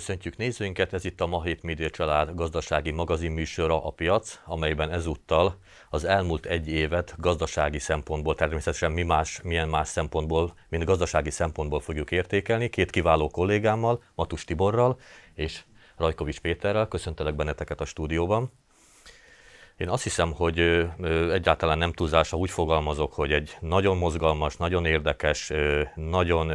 Köszöntjük 0.00 0.36
nézőinket, 0.36 0.92
ez 0.92 1.04
itt 1.04 1.20
a 1.20 1.26
Mahét 1.26 1.62
Média 1.62 1.90
Család 1.90 2.34
gazdasági 2.34 2.90
magazinműsora 2.90 3.84
a 3.84 3.90
piac, 3.90 4.40
amelyben 4.44 4.90
ezúttal 4.90 5.58
az 5.90 6.04
elmúlt 6.04 6.46
egy 6.46 6.68
évet 6.68 7.14
gazdasági 7.18 7.78
szempontból, 7.78 8.34
természetesen 8.34 8.92
mi 8.92 9.02
más, 9.02 9.40
milyen 9.42 9.68
más 9.68 9.88
szempontból, 9.88 10.54
mint 10.68 10.84
gazdasági 10.84 11.30
szempontból 11.30 11.80
fogjuk 11.80 12.10
értékelni. 12.10 12.68
Két 12.68 12.90
kiváló 12.90 13.28
kollégámmal, 13.28 14.02
Matus 14.14 14.44
Tiborral 14.44 14.98
és 15.34 15.62
Rajkovics 15.96 16.40
Péterrel. 16.40 16.88
Köszöntelek 16.88 17.34
benneteket 17.34 17.80
a 17.80 17.84
stúdióban. 17.84 18.52
Én 19.76 19.88
azt 19.88 20.02
hiszem, 20.02 20.32
hogy 20.32 20.58
egyáltalán 21.32 21.78
nem 21.78 21.92
túlzása 21.92 22.36
úgy 22.36 22.50
fogalmazok, 22.50 23.12
hogy 23.12 23.32
egy 23.32 23.56
nagyon 23.60 23.96
mozgalmas, 23.96 24.56
nagyon 24.56 24.84
érdekes, 24.84 25.52
nagyon 25.94 26.52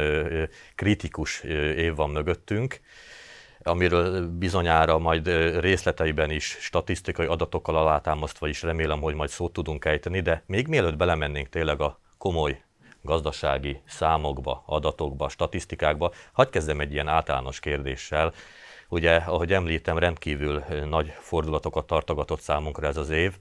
kritikus 0.74 1.42
év 1.76 1.94
van 1.94 2.10
mögöttünk, 2.10 2.80
amiről 3.66 4.28
bizonyára 4.28 4.98
majd 4.98 5.26
részleteiben 5.60 6.30
is 6.30 6.56
statisztikai 6.60 7.26
adatokkal 7.26 7.76
alátámasztva 7.76 8.48
is 8.48 8.62
remélem, 8.62 9.00
hogy 9.00 9.14
majd 9.14 9.30
szót 9.30 9.52
tudunk 9.52 9.84
ejteni, 9.84 10.20
de 10.20 10.42
még 10.46 10.66
mielőtt 10.66 10.96
belemennénk 10.96 11.48
tényleg 11.48 11.80
a 11.80 12.00
komoly 12.18 12.62
gazdasági 13.02 13.80
számokba, 13.86 14.62
adatokba, 14.66 15.28
statisztikákba, 15.28 16.12
hagyd 16.32 16.50
kezdem 16.50 16.80
egy 16.80 16.92
ilyen 16.92 17.08
általános 17.08 17.60
kérdéssel. 17.60 18.32
Ugye, 18.88 19.16
ahogy 19.16 19.52
említem, 19.52 19.98
rendkívül 19.98 20.64
nagy 20.88 21.12
fordulatokat 21.20 21.86
tartogatott 21.86 22.40
számunkra 22.40 22.86
ez 22.86 22.96
az 22.96 23.10
év. 23.10 23.32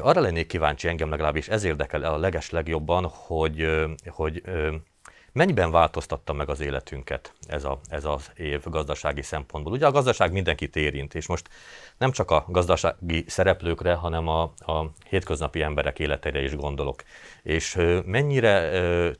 Arra 0.00 0.20
lennék 0.20 0.46
kíváncsi 0.46 0.88
engem 0.88 1.10
legalábbis, 1.10 1.48
ez 1.48 1.64
érdekel 1.64 2.04
el 2.04 2.12
a 2.12 2.18
leges 2.18 2.50
legjobban, 2.50 3.04
hogy, 3.04 3.68
hogy 4.06 4.42
Mennyiben 5.32 5.70
változtatta 5.70 6.32
meg 6.32 6.48
az 6.48 6.60
életünket 6.60 7.32
ez, 7.46 7.64
a, 7.64 7.80
ez 7.88 8.04
az 8.04 8.30
év 8.36 8.62
gazdasági 8.64 9.22
szempontból? 9.22 9.72
Ugye 9.72 9.86
a 9.86 9.90
gazdaság 9.90 10.32
mindenkit 10.32 10.76
érint, 10.76 11.14
és 11.14 11.26
most 11.26 11.48
nem 11.98 12.10
csak 12.10 12.30
a 12.30 12.44
gazdasági 12.48 13.24
szereplőkre, 13.26 13.94
hanem 13.94 14.28
a, 14.28 14.42
a 14.42 14.90
hétköznapi 15.08 15.62
emberek 15.62 15.98
életére 15.98 16.42
is 16.42 16.56
gondolok. 16.56 17.02
És 17.42 17.78
mennyire 18.04 18.70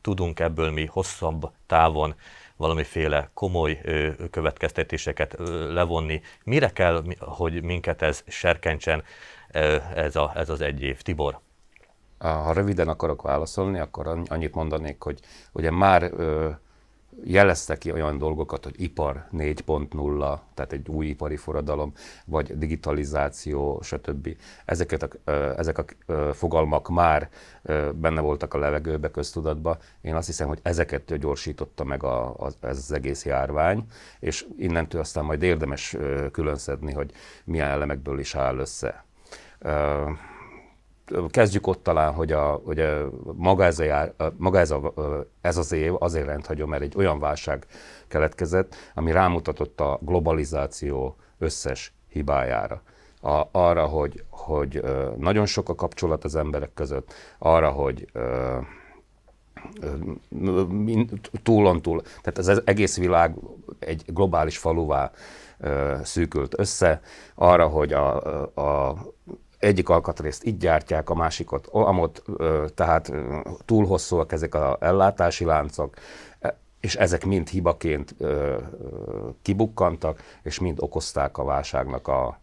tudunk 0.00 0.40
ebből 0.40 0.70
mi 0.70 0.86
hosszabb 0.86 1.50
távon 1.66 2.14
valamiféle 2.56 3.30
komoly 3.34 3.80
következtetéseket 4.30 5.36
levonni? 5.68 6.20
Mire 6.44 6.68
kell, 6.68 7.04
hogy 7.18 7.62
minket 7.62 8.02
ez 8.02 8.24
serkentsen 8.26 9.02
ez, 9.94 10.16
a, 10.16 10.32
ez 10.34 10.48
az 10.48 10.60
egy 10.60 10.82
év? 10.82 11.02
Tibor? 11.02 11.40
Ha 12.22 12.52
röviden 12.52 12.88
akarok 12.88 13.22
válaszolni, 13.22 13.78
akkor 13.78 14.22
annyit 14.26 14.54
mondanék, 14.54 15.02
hogy 15.02 15.20
ugye 15.52 15.70
már 15.70 16.02
ö, 16.02 16.50
jeleztek 17.24 17.78
ki 17.78 17.92
olyan 17.92 18.18
dolgokat, 18.18 18.64
hogy 18.64 18.74
ipar 18.82 19.26
4.0, 19.32 20.38
tehát 20.54 20.72
egy 20.72 20.88
új 20.88 21.06
ipari 21.06 21.36
forradalom, 21.36 21.92
vagy 22.24 22.58
digitalizáció, 22.58 23.80
stb. 23.82 24.36
Ezeket 24.64 25.02
a, 25.02 25.30
ezek 25.56 25.78
a 25.78 25.84
fogalmak 26.32 26.88
már 26.88 27.28
benne 27.94 28.20
voltak 28.20 28.54
a 28.54 28.58
levegőbe, 28.58 29.10
köztudatba. 29.10 29.78
Én 30.00 30.14
azt 30.14 30.26
hiszem, 30.26 30.48
hogy 30.48 30.58
ezeket 30.62 31.18
gyorsította 31.18 31.84
meg 31.84 32.02
a, 32.02 32.28
a, 32.28 32.50
ez 32.60 32.76
az 32.76 32.92
egész 32.92 33.24
járvány, 33.24 33.84
és 34.20 34.46
innentől 34.58 35.00
aztán 35.00 35.24
majd 35.24 35.42
érdemes 35.42 35.96
különszedni, 36.32 36.92
hogy 36.92 37.12
milyen 37.44 37.68
elemekből 37.68 38.18
is 38.18 38.34
áll 38.34 38.58
össze 38.58 39.04
kezdjük 41.30 41.66
ott 41.66 41.82
talán, 41.82 42.12
hogy, 42.12 42.32
a, 42.32 42.60
hogy 42.64 42.80
a, 42.80 43.10
maga, 43.34 43.64
ez, 43.64 43.78
a 43.78 43.84
jár, 43.84 44.14
maga 44.36 44.58
ez, 44.58 44.70
a, 44.70 44.92
ez 45.40 45.56
az 45.56 45.72
év 45.72 45.94
azért 45.98 46.26
rendhagyó, 46.26 46.66
mert 46.66 46.82
egy 46.82 46.96
olyan 46.96 47.18
válság 47.18 47.66
keletkezett, 48.08 48.74
ami 48.94 49.12
rámutatott 49.12 49.80
a 49.80 49.98
globalizáció 50.02 51.16
összes 51.38 51.94
hibájára. 52.08 52.82
A, 53.20 53.42
arra, 53.50 53.86
hogy, 53.86 54.24
hogy 54.30 54.82
nagyon 55.18 55.46
sok 55.46 55.68
a 55.68 55.74
kapcsolat 55.74 56.24
az 56.24 56.34
emberek 56.34 56.74
között, 56.74 57.14
arra, 57.38 57.70
hogy 57.70 58.06
túlon 61.42 61.82
túl, 61.82 62.02
tehát 62.22 62.38
az 62.38 62.62
egész 62.64 62.98
világ 62.98 63.34
egy 63.78 64.04
globális 64.06 64.58
faluvá 64.58 65.10
szűkült 66.02 66.58
össze, 66.58 67.00
arra, 67.34 67.66
hogy 67.66 67.92
a, 67.92 68.16
a 68.54 68.96
egyik 69.62 69.88
alkatrészt 69.88 70.44
így 70.44 70.56
gyártják, 70.56 71.10
a 71.10 71.14
másikot 71.14 71.66
amott, 71.66 72.24
tehát 72.74 73.12
túl 73.64 73.86
hosszúak 73.86 74.32
ezek 74.32 74.54
az 74.54 74.76
ellátási 74.80 75.44
láncok, 75.44 75.94
e, 76.40 76.58
és 76.80 76.96
ezek 76.96 77.24
mind 77.24 77.48
hibaként 77.48 78.14
kibukkantak, 79.42 80.22
és 80.42 80.58
mind 80.58 80.78
okozták 80.80 81.38
a 81.38 81.44
válságnak 81.44 82.08
a, 82.08 82.40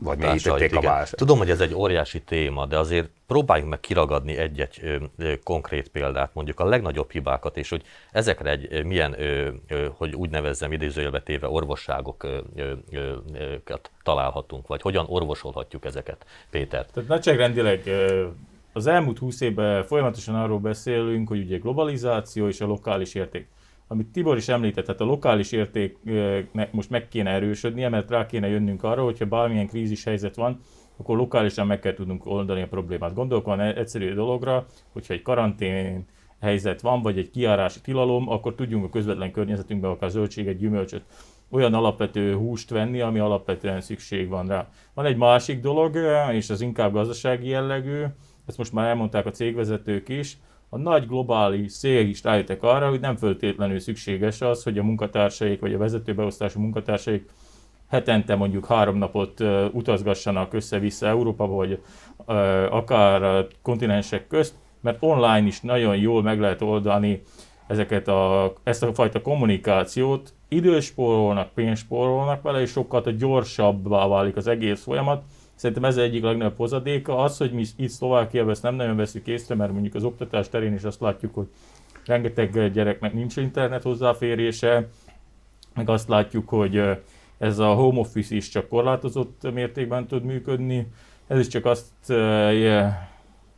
vagy 0.00 0.18
mélyítették 0.18 0.76
a 0.76 0.80
válságot. 0.80 1.18
Tudom, 1.18 1.38
hogy 1.38 1.50
ez 1.50 1.60
egy 1.60 1.74
óriási 1.74 2.22
téma, 2.22 2.66
de 2.66 2.78
azért 2.78 3.10
próbáljunk 3.26 3.70
meg 3.70 3.80
kiragadni 3.80 4.36
egy-egy 4.36 4.78
ö, 4.82 4.96
ö, 5.18 5.34
konkrét 5.42 5.88
példát, 5.88 6.34
mondjuk 6.34 6.60
a 6.60 6.64
legnagyobb 6.64 7.10
hibákat, 7.10 7.56
és 7.56 7.68
hogy 7.68 7.82
ezekre 8.12 8.50
egy 8.50 8.66
ö, 8.70 8.82
milyen, 8.82 9.20
ö, 9.20 9.48
ö, 9.68 9.88
hogy 9.96 10.14
úgy 10.14 10.30
nevezzem 10.30 10.72
idézőjelbe 10.72 11.22
téve 11.22 11.48
orvosságokat 11.48 12.40
találhatunk, 14.02 14.66
vagy 14.66 14.82
hogyan 14.82 15.06
orvosolhatjuk 15.08 15.84
ezeket, 15.84 16.26
Péter? 16.50 16.86
Tehát 16.86 17.08
nagyságrendileg 17.08 17.90
az 18.72 18.86
elmúlt 18.86 19.18
húsz 19.18 19.40
évben 19.40 19.84
folyamatosan 19.84 20.34
arról 20.34 20.58
beszélünk, 20.58 21.28
hogy 21.28 21.38
ugye 21.38 21.56
globalizáció 21.56 22.48
és 22.48 22.60
a 22.60 22.66
lokális 22.66 23.14
érték 23.14 23.46
amit 23.88 24.06
Tibor 24.06 24.36
is 24.36 24.48
említett, 24.48 24.84
tehát 24.84 25.00
a 25.00 25.04
lokális 25.04 25.52
értéknek 25.52 26.72
most 26.72 26.90
meg 26.90 27.08
kéne 27.08 27.30
erősödnie, 27.30 27.88
mert 27.88 28.10
rá 28.10 28.26
kéne 28.26 28.48
jönnünk 28.48 28.82
arra, 28.82 29.04
hogyha 29.04 29.26
bármilyen 29.26 29.66
krízis 29.66 30.04
helyzet 30.04 30.36
van, 30.36 30.60
akkor 30.96 31.16
lokálisan 31.16 31.66
meg 31.66 31.78
kell 31.78 31.94
tudnunk 31.94 32.26
oldani 32.26 32.62
a 32.62 32.68
problémát. 32.68 33.14
Gondolok 33.14 33.44
van 33.44 33.60
egyszerű 33.60 34.14
dologra, 34.14 34.66
hogyha 34.92 35.14
egy 35.14 35.22
karantén 35.22 36.06
helyzet 36.40 36.80
van, 36.80 37.02
vagy 37.02 37.18
egy 37.18 37.30
kiárási 37.30 37.80
tilalom, 37.80 38.28
akkor 38.28 38.54
tudjunk 38.54 38.84
a 38.84 38.88
közvetlen 38.88 39.32
környezetünkben 39.32 39.90
akár 39.90 40.10
zöldséget, 40.10 40.58
gyümölcsöt, 40.58 41.02
olyan 41.50 41.74
alapvető 41.74 42.34
húst 42.34 42.70
venni, 42.70 43.00
ami 43.00 43.18
alapvetően 43.18 43.80
szükség 43.80 44.28
van 44.28 44.46
rá. 44.46 44.68
Van 44.94 45.04
egy 45.04 45.16
másik 45.16 45.60
dolog, 45.60 45.98
és 46.32 46.50
az 46.50 46.60
inkább 46.60 46.92
gazdasági 46.92 47.48
jellegű, 47.48 48.02
ezt 48.46 48.58
most 48.58 48.72
már 48.72 48.88
elmondták 48.88 49.26
a 49.26 49.30
cégvezetők 49.30 50.08
is, 50.08 50.38
a 50.68 50.78
nagy 50.78 51.06
globális 51.06 51.72
szél 51.72 52.06
is 52.08 52.22
rájöttek 52.22 52.62
arra, 52.62 52.88
hogy 52.88 53.00
nem 53.00 53.16
föltétlenül 53.16 53.78
szükséges 53.78 54.40
az, 54.40 54.62
hogy 54.62 54.78
a 54.78 54.82
munkatársaik 54.82 55.60
vagy 55.60 55.74
a 55.74 55.78
vezetőbeosztású 55.78 56.60
munkatársaik 56.60 57.30
hetente 57.88 58.34
mondjuk 58.34 58.66
három 58.66 58.96
napot 58.96 59.40
utazgassanak 59.72 60.52
össze-vissza 60.54 61.06
Európába, 61.06 61.54
vagy 61.54 61.82
akár 62.70 63.46
kontinensek 63.62 64.26
közt, 64.26 64.54
mert 64.80 64.96
online 65.00 65.46
is 65.46 65.60
nagyon 65.60 65.96
jól 65.96 66.22
meg 66.22 66.40
lehet 66.40 66.62
oldani 66.62 67.22
ezeket 67.66 68.08
a, 68.08 68.52
ezt 68.62 68.82
a 68.82 68.94
fajta 68.94 69.20
kommunikációt, 69.20 70.32
időspórolnak, 70.48 71.52
pénzspórolnak 71.54 72.42
vele, 72.42 72.60
és 72.60 72.70
sokkal 72.70 73.02
gyorsabbá 73.02 74.06
válik 74.06 74.36
az 74.36 74.46
egész 74.46 74.82
folyamat, 74.82 75.22
Szerintem 75.58 75.84
ez 75.84 75.96
egyik 75.96 76.22
legnagyobb 76.22 76.56
hozadéka. 76.56 77.18
Az, 77.18 77.36
hogy 77.36 77.52
mi 77.52 77.64
itt 77.76 77.88
Szlovákiában 77.88 78.50
ezt 78.50 78.62
nem 78.62 78.74
nagyon 78.74 78.96
veszük 78.96 79.26
észre, 79.26 79.54
mert 79.54 79.72
mondjuk 79.72 79.94
az 79.94 80.04
oktatás 80.04 80.48
terén 80.48 80.74
is 80.74 80.82
azt 80.82 81.00
látjuk, 81.00 81.34
hogy 81.34 81.46
rengeteg 82.06 82.72
gyereknek 82.72 83.12
nincs 83.12 83.36
internet 83.36 83.82
hozzáférése, 83.82 84.88
meg 85.74 85.88
azt 85.88 86.08
látjuk, 86.08 86.48
hogy 86.48 86.82
ez 87.38 87.58
a 87.58 87.74
home 87.74 87.98
office 87.98 88.34
is 88.34 88.48
csak 88.48 88.68
korlátozott 88.68 89.52
mértékben 89.52 90.06
tud 90.06 90.24
működni. 90.24 90.86
Ez 91.26 91.38
is 91.38 91.46
csak 91.46 91.64
azt 91.64 92.12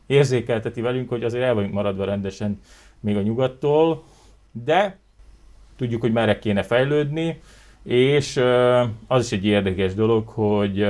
érzékelteti 0.07 0.81
velünk, 0.81 1.09
hogy 1.09 1.25
azért 1.25 1.45
el 1.45 1.55
vagyunk 1.55 1.73
maradva 1.73 2.05
rendesen 2.05 2.61
még 3.01 3.17
a 3.17 3.23
nyugattól, 3.23 4.03
de 4.65 4.99
tudjuk, 5.77 6.01
hogy 6.01 6.13
merre 6.13 6.39
kéne 6.39 6.63
fejlődni, 6.63 7.41
és 7.83 8.37
az 9.07 9.25
is 9.25 9.33
egy 9.33 9.45
érdekes 9.45 9.95
dolog, 9.95 10.29
hogy 10.29 10.87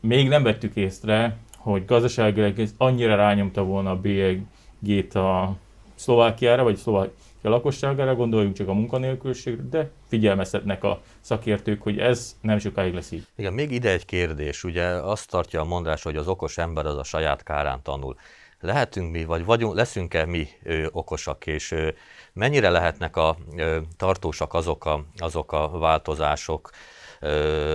még 0.00 0.28
nem 0.28 0.42
vettük 0.42 0.76
észre, 0.76 1.36
hogy 1.56 1.84
gazdaságilag 1.84 2.58
ez 2.58 2.74
annyira 2.76 3.16
rányomta 3.16 3.64
volna 3.64 3.90
a 3.90 4.00
bélyegét 4.00 5.14
a 5.14 5.56
Szlovákiára, 5.94 6.62
vagy 6.62 6.76
Szlovákia 6.76 7.50
lakosságára, 7.50 8.14
gondoljunk 8.14 8.54
csak 8.54 8.68
a 8.68 8.72
munkanélküliségre, 8.72 9.62
de 9.70 9.90
figyelmeztetnek 10.08 10.84
a 10.84 11.00
szakértők, 11.20 11.82
hogy 11.82 11.98
ez 11.98 12.36
nem 12.40 12.58
sokáig 12.58 12.94
lesz 12.94 13.10
így. 13.10 13.26
Igen, 13.36 13.52
még 13.52 13.70
ide 13.70 13.90
egy 13.90 14.04
kérdés, 14.04 14.64
ugye 14.64 14.84
azt 14.84 15.30
tartja 15.30 15.60
a 15.60 15.64
mondás, 15.64 16.02
hogy 16.02 16.16
az 16.16 16.28
okos 16.28 16.58
ember 16.58 16.86
az 16.86 16.96
a 16.96 17.04
saját 17.04 17.42
kárán 17.42 17.82
tanul. 17.82 18.16
Lehetünk 18.60 19.12
mi, 19.12 19.24
vagy 19.24 19.44
vagyunk, 19.44 19.74
leszünk-e 19.74 20.24
mi 20.24 20.48
ö, 20.62 20.86
okosak, 20.92 21.46
és 21.46 21.72
ö, 21.72 21.88
mennyire 22.32 22.70
lehetnek 22.70 23.16
a 23.16 23.36
ö, 23.56 23.78
tartósak 23.96 24.54
azok 24.54 24.84
a, 24.84 25.04
azok 25.18 25.52
a 25.52 25.68
változások, 25.68 26.70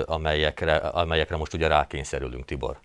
amelyekre, 0.05 0.75
amelyekre 0.75 1.37
most 1.37 1.53
ugye 1.53 1.67
rákényszerülünk, 1.67 2.45
Tibor. 2.45 2.79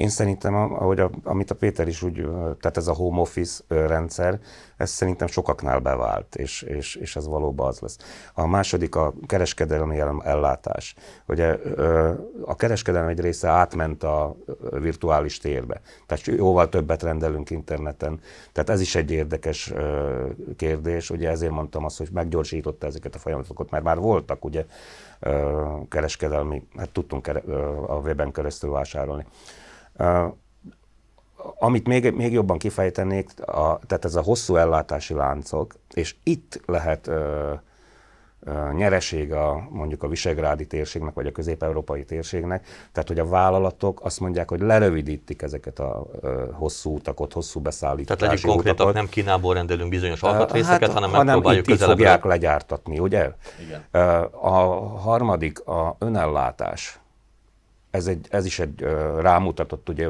Én 0.00 0.08
szerintem, 0.08 0.54
ahogy 0.54 1.00
a, 1.00 1.10
amit 1.22 1.50
a 1.50 1.54
Péter 1.54 1.88
is 1.88 2.02
úgy, 2.02 2.14
tehát 2.60 2.76
ez 2.76 2.86
a 2.86 2.92
home 2.92 3.20
office 3.20 3.62
rendszer, 3.68 4.40
ez 4.76 4.90
szerintem 4.90 5.26
sokaknál 5.26 5.78
bevált, 5.78 6.36
és, 6.36 6.62
és, 6.62 6.94
és 6.94 7.16
ez 7.16 7.26
valóban 7.26 7.66
az 7.66 7.80
lesz. 7.80 7.96
A 8.34 8.46
második 8.46 8.94
a 8.94 9.14
kereskedelmi 9.26 9.98
ellátás. 10.24 10.94
Ugye 11.26 11.56
a 12.44 12.56
kereskedelem 12.56 13.08
egy 13.08 13.20
része 13.20 13.48
átment 13.48 14.02
a 14.02 14.36
virtuális 14.70 15.38
térbe, 15.38 15.80
tehát 16.06 16.26
jóval 16.26 16.68
többet 16.68 17.02
rendelünk 17.02 17.50
interneten, 17.50 18.20
tehát 18.52 18.70
ez 18.70 18.80
is 18.80 18.94
egy 18.94 19.10
érdekes 19.10 19.72
kérdés, 20.56 21.10
ugye 21.10 21.28
ezért 21.28 21.52
mondtam 21.52 21.84
azt, 21.84 21.98
hogy 21.98 22.08
meggyorsította 22.12 22.86
ezeket 22.86 23.14
a 23.14 23.18
folyamatokat, 23.18 23.70
mert 23.70 23.84
már 23.84 23.98
voltak 23.98 24.44
ugye 24.44 24.64
kereskedelmi, 25.88 26.62
hát 26.76 26.90
tudtunk 26.90 27.26
a 27.86 27.94
weben 27.94 28.32
keresztül 28.32 28.70
vásárolni. 28.70 29.26
Amit 31.58 31.86
még, 31.86 32.12
még 32.12 32.32
jobban 32.32 32.58
kifejtenék, 32.58 33.40
a, 33.40 33.78
tehát 33.86 34.04
ez 34.04 34.14
a 34.14 34.22
hosszú 34.22 34.56
ellátási 34.56 35.14
láncok, 35.14 35.74
és 35.94 36.14
itt 36.22 36.60
lehet 36.66 37.06
ö, 37.06 37.52
ö, 38.40 38.72
nyereség 38.72 39.32
a, 39.32 39.66
mondjuk 39.70 40.02
a 40.02 40.08
visegrádi 40.08 40.66
térségnek, 40.66 41.14
vagy 41.14 41.26
a 41.26 41.32
közép-európai 41.32 42.04
térségnek, 42.04 42.66
tehát 42.92 43.08
hogy 43.08 43.18
a 43.18 43.26
vállalatok 43.26 44.04
azt 44.04 44.20
mondják, 44.20 44.48
hogy 44.48 44.60
lerövidítik 44.60 45.42
ezeket 45.42 45.78
a 45.78 46.06
ö, 46.20 46.44
hosszú 46.52 46.94
utakot, 46.94 47.32
hosszú 47.32 47.60
beszállítási 47.60 48.18
Tehát 48.18 48.34
legyünk 48.34 48.54
konkrétak, 48.54 48.92
nem 48.92 49.08
Kínából 49.08 49.54
rendelünk 49.54 49.90
bizonyos 49.90 50.22
alkatrészeket, 50.22 50.80
hát, 50.80 50.92
hanem, 50.92 51.10
hanem 51.10 51.26
megpróbáljuk 51.26 51.66
itt, 51.66 51.72
itt 51.72 51.78
közelebb. 51.78 51.96
fogják 51.96 52.24
legyártatni, 52.24 52.98
ugye? 52.98 53.30
Igen. 53.66 53.82
A 54.30 54.50
harmadik 54.98 55.60
a 55.66 55.96
önellátás 55.98 56.99
ez, 57.90 58.06
egy, 58.06 58.26
ez 58.30 58.44
is 58.44 58.58
egy 58.58 58.80
rámutatott, 59.18 59.88
ugye 59.88 60.08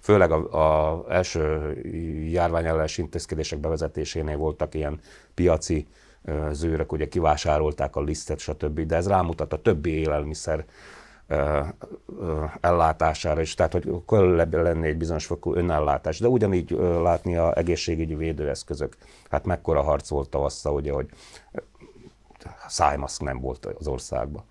főleg 0.00 0.32
a, 0.32 1.04
első 1.08 1.72
járványellenes 2.30 2.98
intézkedések 2.98 3.58
bevezetésénél 3.58 4.36
voltak 4.36 4.74
ilyen 4.74 5.00
piaci 5.34 5.86
zőrök, 6.50 6.92
ugye 6.92 7.08
kivásárolták 7.08 7.96
a 7.96 8.00
lisztet, 8.00 8.38
stb., 8.38 8.80
de 8.80 8.96
ez 8.96 9.08
rámutat 9.08 9.52
a 9.52 9.62
többi 9.62 9.90
élelmiszer 9.90 10.64
ellátására 12.60 13.40
is, 13.40 13.54
tehát 13.54 13.72
hogy 13.72 13.88
kell 14.06 14.62
lenni 14.62 14.88
egy 14.88 14.96
bizonyos 14.96 15.26
fokú 15.26 15.54
önellátás, 15.54 16.18
de 16.18 16.28
ugyanígy 16.28 16.70
látni 17.02 17.36
a 17.36 17.56
egészségügyi 17.56 18.14
védőeszközök. 18.14 18.96
Hát 19.30 19.44
mekkora 19.44 19.82
harc 19.82 20.08
volt 20.08 20.28
tavasszal, 20.28 20.74
ugye, 20.74 20.92
hogy 20.92 21.08
szájmaszk 22.68 23.22
nem 23.22 23.40
volt 23.40 23.64
az 23.64 23.86
országban. 23.86 24.44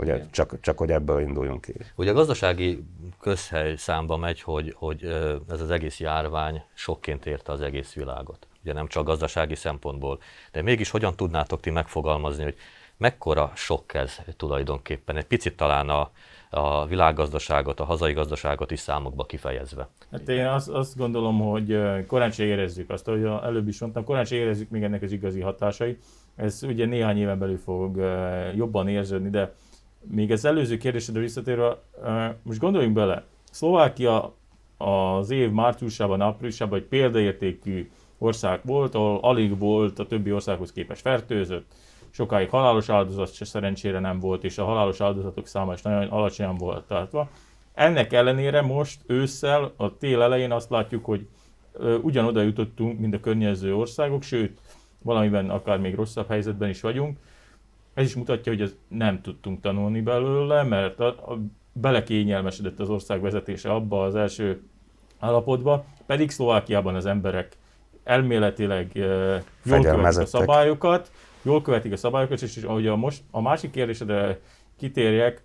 Ugye, 0.00 0.26
csak, 0.30 0.60
csak 0.60 0.78
hogy 0.78 0.90
ebből 0.90 1.20
induljunk 1.20 1.60
ki. 1.60 1.72
Ugye 1.94 2.10
a 2.10 2.14
gazdasági 2.14 2.84
közhely 3.20 3.76
számba 3.76 4.16
megy, 4.16 4.40
hogy, 4.40 4.74
hogy 4.76 5.04
ez 5.48 5.60
az 5.60 5.70
egész 5.70 6.00
járvány 6.00 6.62
sokként 6.74 7.26
érte 7.26 7.52
az 7.52 7.60
egész 7.60 7.92
világot. 7.92 8.46
Ugye 8.62 8.72
nem 8.72 8.86
csak 8.86 9.04
gazdasági 9.04 9.54
szempontból. 9.54 10.18
De 10.52 10.62
mégis 10.62 10.90
hogyan 10.90 11.16
tudnátok 11.16 11.60
ti 11.60 11.70
megfogalmazni, 11.70 12.42
hogy 12.42 12.56
mekkora 12.96 13.52
sok 13.54 13.94
ez 13.94 14.18
tulajdonképpen? 14.36 15.16
Egy 15.16 15.26
picit 15.26 15.56
talán 15.56 15.88
a, 15.88 16.10
a 16.50 16.86
világgazdaságot, 16.86 17.80
a 17.80 17.84
hazai 17.84 18.12
gazdaságot 18.12 18.70
is 18.70 18.80
számokba 18.80 19.24
kifejezve. 19.24 19.88
Hát 20.10 20.28
én 20.28 20.46
azt, 20.46 20.68
azt 20.68 20.96
gondolom, 20.96 21.40
hogy 21.40 21.78
korán 22.06 22.30
sem 22.30 22.46
érezzük 22.46 22.90
azt, 22.90 23.04
hogy 23.04 23.24
előbb 23.24 23.68
is 23.68 23.80
mondtam, 23.80 24.04
korán 24.04 24.24
sem 24.24 24.38
érezzük 24.38 24.70
még 24.70 24.82
ennek 24.82 25.02
az 25.02 25.12
igazi 25.12 25.40
hatásait. 25.40 26.04
Ez 26.36 26.62
ugye 26.62 26.86
néhány 26.86 27.18
éven 27.18 27.38
belül 27.38 27.58
fog 27.58 27.96
jobban 28.54 28.88
érződni, 28.88 29.30
de 29.30 29.54
még 30.02 30.32
az 30.32 30.44
előző 30.44 30.76
kérdésedre 30.76 31.20
visszatérve, 31.20 31.78
most 32.42 32.58
gondoljunk 32.58 32.94
bele, 32.94 33.24
Szlovákia 33.50 34.34
az 34.76 35.30
év 35.30 35.50
márciusában, 35.50 36.20
áprilisában 36.20 36.78
egy 36.78 36.84
példaértékű 36.84 37.90
ország 38.18 38.60
volt, 38.64 38.94
ahol 38.94 39.18
alig 39.22 39.58
volt 39.58 39.98
a 39.98 40.06
többi 40.06 40.32
országhoz 40.32 40.72
képest 40.72 41.00
fertőzött, 41.00 41.72
sokáig 42.10 42.48
halálos 42.48 42.88
áldozat 42.88 43.34
se 43.34 43.44
szerencsére 43.44 43.98
nem 43.98 44.20
volt, 44.20 44.44
és 44.44 44.58
a 44.58 44.64
halálos 44.64 45.00
áldozatok 45.00 45.46
száma 45.46 45.72
is 45.72 45.82
nagyon 45.82 46.08
alacsonyan 46.08 46.56
volt 46.56 46.86
tartva. 46.86 47.28
Ennek 47.74 48.12
ellenére 48.12 48.62
most 48.62 49.00
ősszel, 49.06 49.72
a 49.76 49.96
tél 49.96 50.22
elején 50.22 50.52
azt 50.52 50.70
látjuk, 50.70 51.04
hogy 51.04 51.26
ugyanoda 52.02 52.42
jutottunk, 52.42 52.98
mint 52.98 53.14
a 53.14 53.20
környező 53.20 53.74
országok, 53.74 54.22
sőt, 54.22 54.60
valamiben 55.02 55.50
akár 55.50 55.78
még 55.78 55.94
rosszabb 55.94 56.28
helyzetben 56.28 56.68
is 56.68 56.80
vagyunk, 56.80 57.18
ez 57.94 58.06
is 58.06 58.14
mutatja, 58.14 58.52
hogy 58.52 58.62
ez 58.62 58.76
nem 58.88 59.20
tudtunk 59.20 59.60
tanulni 59.60 60.00
belőle, 60.00 60.62
mert 60.62 61.00
a, 61.00 61.06
a, 61.06 61.38
belekényelmesedett 61.72 62.80
az 62.80 62.88
ország 62.88 63.20
vezetése 63.20 63.70
abba 63.70 64.04
az 64.04 64.14
első 64.14 64.62
állapotba, 65.18 65.84
pedig 66.06 66.30
Szlovákiában 66.30 66.94
az 66.94 67.06
emberek 67.06 67.56
elméletileg 68.04 68.96
e, 68.96 69.42
jól 69.62 69.82
követik 69.82 70.20
a 70.20 70.26
szabályokat, 70.26 71.10
jól 71.42 71.62
követik 71.62 71.92
a 71.92 71.96
szabályokat, 71.96 72.42
és, 72.42 72.56
és 72.56 72.62
ahogy 72.62 72.86
a, 72.86 72.96
most, 72.96 73.22
a 73.30 73.40
másik 73.40 73.70
kérdésedre 73.70 74.38
kitérjek, 74.78 75.42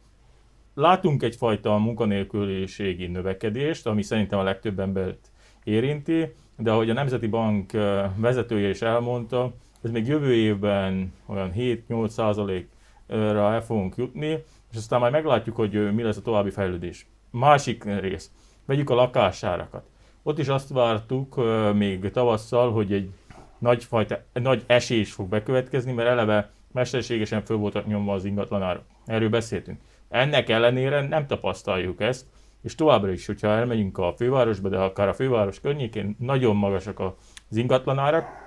látunk 0.74 1.24
egyfajta 1.24 1.78
munkanélküliségi 1.78 3.08
növekedést, 3.08 3.88
ami 3.88 4.02
szerintem 4.02 4.40
a 4.40 4.44
legtöbb 4.44 4.80
embert 4.80 5.32
érinti, 5.64 6.34
de 6.58 6.72
ahogy 6.72 6.90
a 6.90 6.94
Nemzeti 6.94 7.28
Bank 7.28 7.72
vezetője 8.16 8.70
is 8.70 8.82
elmondta, 8.82 9.54
ez 9.86 9.92
még 9.92 10.08
jövő 10.08 10.34
évben 10.34 11.14
olyan 11.26 11.52
7-8 11.56 12.08
százalékra 12.08 13.54
el 13.54 13.62
fogunk 13.62 13.96
jutni, 13.98 14.44
és 14.72 14.78
aztán 14.78 15.00
majd 15.00 15.12
meglátjuk, 15.12 15.56
hogy 15.56 15.94
mi 15.94 16.02
lesz 16.02 16.18
a 16.18 16.22
további 16.22 16.50
fejlődés. 16.50 17.08
Másik 17.30 17.84
rész, 17.84 18.32
vegyük 18.66 18.90
a 18.90 18.96
lakásárakat. 18.96 19.84
Ott 20.24 20.40
is 20.40 20.48
azt 20.48 20.70
vártuk 20.70 21.42
még 21.74 22.12
tavasszal, 22.12 22.72
hogy 22.72 22.94
egy 22.94 23.10
nagy, 23.58 23.84
fajta, 23.84 24.24
nagy 24.34 24.64
esés 24.66 25.12
fog 25.12 25.30
bekövetkezni, 25.30 25.92
mert 25.92 26.10
eleve 26.10 26.52
mesterségesen 26.72 27.42
föl 27.42 27.58
voltak 27.58 27.88
nyomva 27.88 28.14
az 28.14 28.26
ingatlanárak. 28.26 28.84
Erről 29.06 29.30
beszéltünk. 29.30 29.80
Ennek 30.10 30.50
ellenére 30.50 31.08
nem 31.08 31.28
tapasztaljuk 31.28 32.02
ezt, 32.02 32.26
és 32.62 32.76
továbbra 32.76 33.12
is, 33.12 33.26
hogyha 33.26 33.48
elmegyünk 33.48 33.98
a 33.98 34.14
fővárosba, 34.18 34.70
de 34.70 34.78
akár 34.78 35.08
a 35.08 35.14
főváros 35.14 35.60
környékén, 35.60 36.16
nagyon 36.20 36.56
magasak 36.56 37.00
az 37.00 37.58
ingatlanárak, 37.58 38.45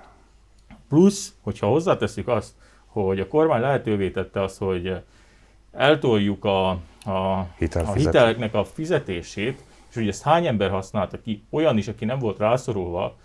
Plusz, 0.89 1.33
hogyha 1.41 1.67
hozzáteszük 1.67 2.27
azt, 2.27 2.53
hogy 2.85 3.19
a 3.19 3.27
kormány 3.27 3.61
lehetővé 3.61 4.09
tette 4.09 4.43
azt, 4.43 4.57
hogy 4.57 5.01
eltoljuk 5.71 6.45
a, 6.45 6.69
a, 7.05 7.47
a 7.73 7.93
hiteleknek 7.93 8.53
a 8.53 8.63
fizetését, 8.63 9.63
és 9.89 9.95
hogy 9.95 10.07
ezt 10.07 10.23
hány 10.23 10.47
ember 10.47 10.69
használta 10.69 11.21
ki, 11.21 11.43
olyan 11.49 11.77
is, 11.77 11.87
aki 11.87 12.05
nem 12.05 12.19
volt 12.19 12.37
rászorulva, 12.37 13.17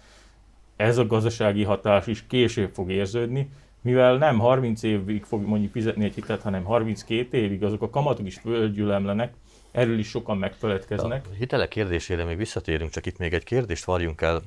ez 0.76 0.98
a 0.98 1.06
gazdasági 1.06 1.64
hatás 1.64 2.06
is 2.06 2.26
később 2.26 2.70
fog 2.74 2.90
érződni, 2.90 3.50
mivel 3.80 4.16
nem 4.16 4.38
30 4.38 4.82
évig 4.82 5.24
fog 5.24 5.46
mondjuk 5.46 5.72
fizetni 5.72 6.04
egy 6.04 6.14
hitelt, 6.14 6.42
hanem 6.42 6.64
32 6.64 7.36
évig, 7.36 7.64
azok 7.64 7.82
a 7.82 7.90
kamatok 7.90 8.26
is 8.26 8.38
földgyülemlenek, 8.38 9.34
erről 9.74 9.98
is 9.98 10.08
sokan 10.08 10.38
megfeledkeznek. 10.38 11.26
A 11.30 11.34
hitelek 11.34 11.68
kérdésére 11.68 12.24
még 12.24 12.36
visszatérünk, 12.36 12.90
csak 12.90 13.06
itt 13.06 13.18
még 13.18 13.32
egy 13.32 13.44
kérdést 13.44 13.84
varjunk 13.84 14.20
el, 14.20 14.42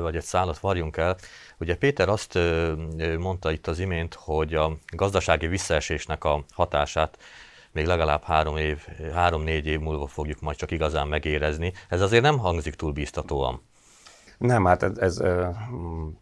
vagy 0.00 0.16
egy 0.16 0.22
szállat 0.22 0.58
varjunk 0.58 0.96
el. 0.96 1.16
Ugye 1.58 1.76
Péter 1.76 2.08
azt 2.08 2.38
mondta 3.18 3.50
itt 3.50 3.66
az 3.66 3.78
imént, 3.78 4.14
hogy 4.14 4.54
a 4.54 4.76
gazdasági 4.92 5.46
visszaesésnek 5.46 6.24
a 6.24 6.44
hatását 6.50 7.18
még 7.72 7.86
legalább 7.86 8.22
három 8.22 8.56
év, 8.56 8.86
három-négy 9.14 9.66
év 9.66 9.80
múlva 9.80 10.06
fogjuk 10.06 10.40
majd 10.40 10.56
csak 10.56 10.70
igazán 10.70 11.08
megérezni. 11.08 11.72
Ez 11.88 12.00
azért 12.00 12.22
nem 12.22 12.38
hangzik 12.38 12.74
túl 12.74 12.92
bíztatóan. 12.92 13.62
Nem, 14.38 14.64
hát 14.64 14.82
ez, 14.82 14.98
ez 14.98 15.16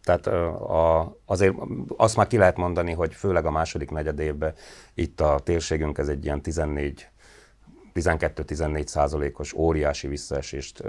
tehát 0.03 0.27
a, 0.27 1.15
azért 1.25 1.55
azt 1.97 2.15
már 2.15 2.27
ki 2.27 2.37
lehet 2.37 2.57
mondani, 2.57 2.93
hogy 2.93 3.13
főleg 3.13 3.45
a 3.45 3.51
második 3.51 3.91
negyed 3.91 4.19
évben 4.19 4.53
itt 4.93 5.21
a 5.21 5.39
térségünk 5.43 5.97
ez 5.97 6.07
egy 6.07 6.25
ilyen 6.25 6.41
14 6.41 7.09
12-14 8.01 8.85
százalékos 8.85 9.53
óriási 9.53 10.07
visszaesést 10.07 10.83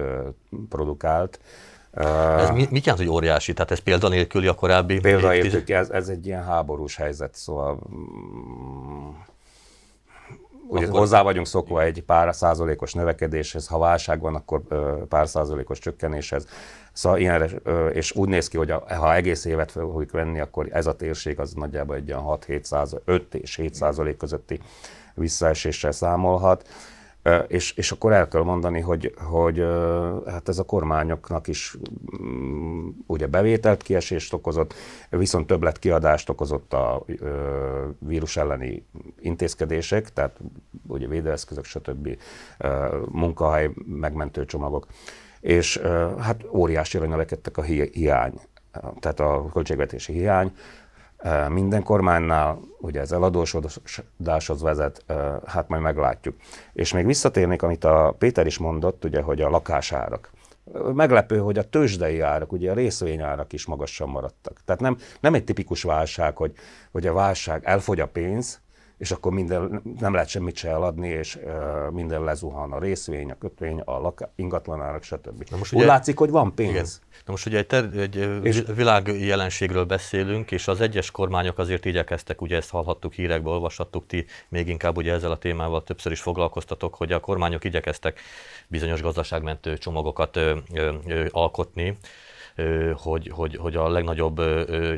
produkált. 0.68 1.40
Ez 2.38 2.50
mit, 2.50 2.70
mit 2.70 2.84
jelent, 2.84 3.04
hogy 3.04 3.14
óriási? 3.14 3.52
Tehát 3.52 3.70
ez 3.70 3.78
példanélküli 3.78 4.46
a 4.46 4.54
korábbi? 4.54 5.00
Példanélküli, 5.00 5.72
ez, 5.72 5.90
ez 5.90 6.08
egy 6.08 6.26
ilyen 6.26 6.44
háborús 6.44 6.96
helyzet, 6.96 7.34
szóval 7.34 7.78
mm, 7.94 9.08
ugye 10.68 10.86
akkor... 10.86 10.98
hozzá 10.98 11.22
vagyunk 11.22 11.46
szokva 11.46 11.82
egy 11.82 12.02
pár 12.02 12.34
százalékos 12.34 12.92
növekedéshez, 12.92 13.66
ha 13.66 13.78
válság 13.78 14.20
van, 14.20 14.34
akkor 14.34 14.62
pár 15.08 15.28
százalékos 15.28 15.78
csökkenéshez. 15.78 16.46
Szóval 16.92 17.18
ilyen, 17.18 17.60
és 17.92 18.12
úgy 18.12 18.28
néz 18.28 18.48
ki, 18.48 18.56
hogy 18.56 18.70
ha 18.70 19.14
egész 19.14 19.44
évet 19.44 19.70
fel 19.70 19.88
fogjuk 19.92 20.10
venni, 20.10 20.40
akkor 20.40 20.68
ez 20.70 20.86
a 20.86 20.96
térség 20.96 21.40
az 21.40 21.52
nagyjából 21.52 21.96
egy 21.96 22.08
ilyen 22.08 22.22
6-7 22.24 23.00
5 23.04 23.34
és 23.34 23.56
7 23.56 23.74
százalék 23.74 24.16
közötti 24.16 24.60
visszaeséssel 25.14 25.92
számolhat. 25.92 26.68
És, 27.48 27.72
és 27.72 27.92
akkor 27.92 28.12
el 28.12 28.28
kell 28.28 28.42
mondani, 28.42 28.80
hogy, 28.80 29.14
hogy 29.16 29.64
hát 30.26 30.48
ez 30.48 30.58
a 30.58 30.62
kormányoknak 30.62 31.48
is 31.48 31.76
mm, 32.22 32.88
ugye 33.06 33.26
bevételt 33.26 33.82
kiesést 33.82 34.32
okozott, 34.32 34.74
viszont 35.10 35.46
többlet 35.46 35.78
kiadást 35.78 36.28
okozott 36.28 36.72
a 36.72 37.04
vírus 37.98 38.36
elleni 38.36 38.86
intézkedések, 39.18 40.12
tehát 40.12 40.40
ugye 40.86 41.06
védőeszközök, 41.06 41.64
stb. 41.64 42.08
munkahely 43.08 43.70
megmentő 43.86 44.44
csomagok, 44.44 44.86
és 45.40 45.80
hát 46.18 46.44
óriásira 46.52 47.06
növekedtek 47.06 47.56
a 47.56 47.62
hiány, 47.62 48.40
tehát 48.98 49.20
a 49.20 49.48
költségvetési 49.52 50.12
hiány, 50.12 50.52
minden 51.48 51.82
kormánynál, 51.82 52.58
ugye 52.78 53.00
ez 53.00 53.12
eladósodáshoz 53.12 54.62
vezet, 54.62 55.04
hát 55.46 55.68
majd 55.68 55.82
meglátjuk. 55.82 56.36
És 56.72 56.92
még 56.92 57.06
visszatérnék, 57.06 57.62
amit 57.62 57.84
a 57.84 58.14
Péter 58.18 58.46
is 58.46 58.58
mondott, 58.58 59.04
ugye, 59.04 59.22
hogy 59.22 59.40
a 59.40 59.50
lakásárak. 59.50 60.30
Meglepő, 60.94 61.38
hogy 61.38 61.58
a 61.58 61.68
tőzsdei 61.68 62.20
árak, 62.20 62.52
ugye 62.52 62.70
a 62.70 62.74
részvényárak 62.74 63.52
is 63.52 63.66
magasan 63.66 64.08
maradtak. 64.08 64.60
Tehát 64.64 64.80
nem, 64.80 64.96
nem 65.20 65.34
egy 65.34 65.44
tipikus 65.44 65.82
válság, 65.82 66.36
hogy, 66.36 66.52
hogy 66.92 67.06
a 67.06 67.12
válság 67.12 67.64
elfogy 67.64 68.00
a 68.00 68.06
pénz, 68.06 68.60
és 69.00 69.10
akkor 69.10 69.32
minden, 69.32 69.82
nem 69.98 70.12
lehet 70.12 70.28
semmit 70.28 70.56
se 70.56 70.68
eladni, 70.68 71.08
és 71.08 71.36
uh, 71.36 71.90
minden 71.90 72.24
lezuhan, 72.24 72.72
a 72.72 72.78
részvény, 72.78 73.30
a 73.30 73.38
kötvény, 73.38 73.80
a 73.80 73.98
laka, 73.98 74.32
ingatlanárak, 74.34 75.02
stb. 75.02 75.44
Na 75.50 75.56
most 75.56 75.72
Úgy 75.72 75.78
ugye, 75.78 75.88
látszik, 75.88 76.18
hogy 76.18 76.30
van 76.30 76.54
pénz. 76.54 76.70
Igen. 76.70 76.86
Na 77.24 77.32
most 77.32 77.46
ugye 77.46 77.58
egy, 77.58 77.66
ter, 77.66 77.84
egy 77.96 78.40
és, 78.42 78.62
világjelenségről 78.74 79.84
beszélünk, 79.84 80.50
és 80.50 80.68
az 80.68 80.80
egyes 80.80 81.10
kormányok 81.10 81.58
azért 81.58 81.84
igyekeztek, 81.84 82.40
ugye 82.40 82.56
ezt 82.56 82.70
hallhattuk 82.70 83.12
hírekből, 83.12 83.52
olvashattuk 83.52 84.06
ti, 84.06 84.26
még 84.48 84.68
inkább 84.68 84.96
ugye 84.96 85.12
ezzel 85.12 85.30
a 85.30 85.38
témával 85.38 85.82
többször 85.82 86.12
is 86.12 86.20
foglalkoztatok, 86.20 86.94
hogy 86.94 87.12
a 87.12 87.20
kormányok 87.20 87.64
igyekeztek 87.64 88.20
bizonyos 88.68 89.02
gazdaságmentő 89.02 89.78
csomagokat 89.78 90.36
ö, 90.36 90.56
ö, 90.74 90.92
ö, 91.06 91.26
alkotni, 91.30 91.98
hogy, 92.94 93.30
hogy, 93.34 93.56
hogy 93.56 93.76
a 93.76 93.88
legnagyobb 93.88 94.40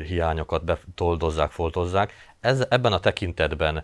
hiányokat 0.07 0.65
betoldozzák, 0.65 1.51
foltozzák. 1.51 2.13
Ez, 2.43 2.65
ebben 2.69 2.93
a 2.93 2.99
tekintetben 2.99 3.83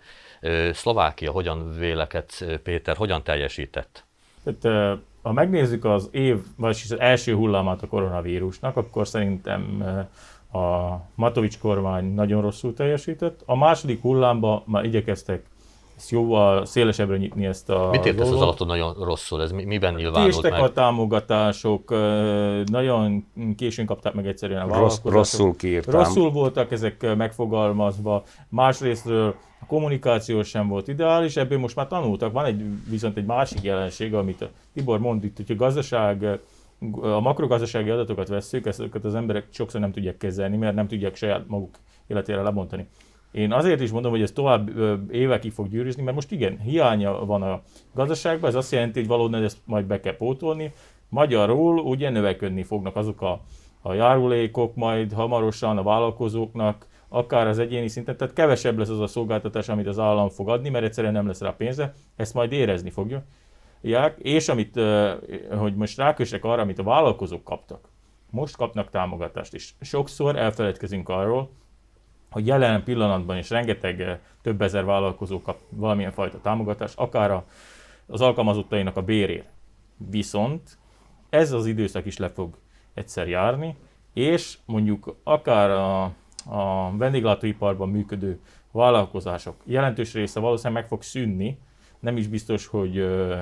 Szlovákia 0.74 1.32
hogyan 1.32 1.78
vélekedsz, 1.78 2.44
Péter, 2.64 2.96
hogyan 2.96 3.24
teljesített? 3.24 4.04
Tehát, 4.44 5.00
ha 5.22 5.32
megnézzük 5.32 5.86
az 5.86 6.10
év, 6.12 6.38
vagy 6.58 6.82
az 6.84 7.00
első 7.00 7.36
hullámát 7.36 7.82
a 7.82 7.88
koronavírusnak, 7.88 8.78
akkor 8.78 9.08
szerintem 9.08 9.84
a 10.52 10.96
Matovics 11.16 11.60
kormány 11.60 12.14
nagyon 12.14 12.42
rosszul 12.42 12.74
teljesített. 12.74 13.42
A 13.46 13.56
második 13.56 14.02
hullámban 14.02 14.64
már 14.66 14.84
igyekeztek 14.84 15.46
ezt 16.00 16.10
jóval 16.10 16.66
szélesebbre 16.66 17.18
nyitni 17.18 17.46
ezt 17.46 17.70
a 17.70 17.90
Mit 17.92 18.06
értesz 18.06 18.30
az 18.30 18.42
alatt, 18.42 18.66
nagyon 18.66 18.94
rosszul? 18.94 19.42
Ez 19.42 19.52
miben 19.52 19.94
nyilvánult 19.94 20.42
meg? 20.42 20.62
a 20.62 20.72
támogatások, 20.72 21.90
nagyon 22.66 23.26
későn 23.58 23.86
kapták 23.86 24.14
meg 24.14 24.28
egyszerűen 24.28 24.62
a 24.62 24.68
vállalkozások. 24.68 25.12
Rossz, 25.12 25.34
rosszul 25.34 25.56
kiírtam. 25.56 25.94
Rosszul 25.94 26.32
voltak 26.32 26.72
ezek 26.72 27.16
megfogalmazva. 27.16 28.24
Másrésztről 28.50 29.36
a 29.62 29.66
kommunikáció 29.66 30.44
sem 30.44 30.68
volt 30.68 30.88
ideális, 30.88 31.36
ebből 31.38 31.60
most 31.60 31.76
már 31.76 31.88
tanultak. 31.88 32.32
Van 32.32 32.46
egy, 32.46 32.64
viszont 32.90 33.18
egy 33.18 33.26
másik 33.26 33.62
jelenség, 33.62 34.14
amit 34.14 34.42
a 34.42 34.50
Tibor 34.74 35.00
mond 35.00 35.24
itt, 35.24 35.38
hogy 35.38 35.52
a 35.52 35.56
gazdaság 35.56 36.40
a 37.02 37.20
makrogazdasági 37.20 37.90
adatokat 37.90 38.28
veszük, 38.28 38.66
ezeket 38.66 39.06
az 39.06 39.16
emberek 39.16 39.46
sokszor 39.50 39.82
nem 39.82 39.92
tudják 39.92 40.18
kezelni, 40.18 40.58
mert 40.58 40.76
nem 40.76 40.88
tudják 40.88 41.16
saját 41.16 41.48
maguk 41.48 41.76
életére 42.08 42.42
lebontani. 42.42 42.88
Én 43.32 43.52
azért 43.52 43.82
is 43.82 43.92
mondom, 43.92 44.12
hogy 44.12 44.22
ez 44.22 44.32
tovább 44.32 44.80
évekig 45.12 45.52
fog 45.52 45.70
gyűrűzni, 45.70 46.04
mert 46.04 46.16
most 46.16 46.32
igen, 46.32 46.60
hiánya 46.60 47.26
van 47.26 47.42
a 47.42 47.62
gazdaságban, 47.94 48.50
ez 48.50 48.56
azt 48.56 48.72
jelenti, 48.72 49.00
hogy 49.00 49.08
valóban 49.08 49.44
ezt 49.44 49.58
majd 49.66 49.86
be 49.86 50.00
kell 50.00 50.16
pótolni. 50.16 50.74
Magyarul 51.10 51.80
ugye 51.80 52.10
növekedni 52.10 52.64
fognak 52.64 52.96
azok 52.96 53.22
a, 53.22 53.42
a 53.82 53.94
járulékok 53.94 54.76
majd 54.76 55.14
hamarosan 55.14 55.78
a 55.78 55.84
vállalkozóknak, 55.84 56.88
akár 57.10 57.48
az 57.48 57.60
egyéni 57.60 57.88
szinten, 57.88 58.18
tehát 58.18 58.34
kevesebb 58.34 58.78
lesz 58.78 58.90
az 58.90 59.00
a 59.00 59.08
szolgáltatás, 59.08 59.70
amit 59.70 59.88
az 59.88 60.00
állam 60.00 60.30
fog 60.30 60.50
adni, 60.50 60.70
mert 60.70 60.86
egyszerűen 60.86 61.14
nem 61.14 61.28
lesz 61.28 61.42
rá 61.42 61.52
pénze, 61.58 61.94
ezt 62.16 62.34
majd 62.34 62.52
érezni 62.52 62.90
fogja. 62.90 63.24
És 64.18 64.50
amit, 64.50 64.80
hogy 65.58 65.76
most 65.76 65.98
rákösek 65.98 66.44
arra, 66.44 66.62
amit 66.62 66.80
a 66.80 66.84
vállalkozók 66.84 67.44
kaptak, 67.44 67.90
most 68.30 68.56
kapnak 68.56 68.90
támogatást 68.90 69.54
is. 69.54 69.76
Sokszor 69.82 70.36
elfeledkezünk 70.36 71.10
arról, 71.10 71.50
hogy 72.32 72.48
jelen 72.48 72.84
pillanatban 72.84 73.38
is 73.38 73.50
rengeteg 73.50 74.02
eh, 74.02 74.18
több 74.42 74.62
ezer 74.62 74.86
vállalkozó 74.86 75.42
kap 75.42 75.60
valamilyen 75.70 76.12
fajta 76.12 76.42
támogatást, 76.42 76.98
akár 76.98 77.44
az 78.06 78.22
alkalmazottainak 78.22 78.98
a 78.98 79.02
bérért. 79.02 79.48
Viszont 80.10 80.78
ez 81.30 81.52
az 81.52 81.66
időszak 81.66 82.06
is 82.06 82.18
le 82.18 82.30
fog 82.30 82.58
egyszer 82.94 83.28
járni, 83.28 83.76
és 84.14 84.58
mondjuk 84.66 85.16
akár 85.24 85.70
a, 85.70 86.04
a 86.46 86.92
vendéglátóiparban 86.98 87.90
működő 87.90 88.40
vállalkozások 88.72 89.56
jelentős 89.66 90.14
része 90.14 90.40
valószínűleg 90.40 90.82
meg 90.82 90.90
fog 90.90 91.04
szűnni, 91.04 91.58
nem 92.00 92.18
is 92.18 92.28
biztos, 92.28 92.68
hogy 92.68 92.98
ö, 92.98 93.42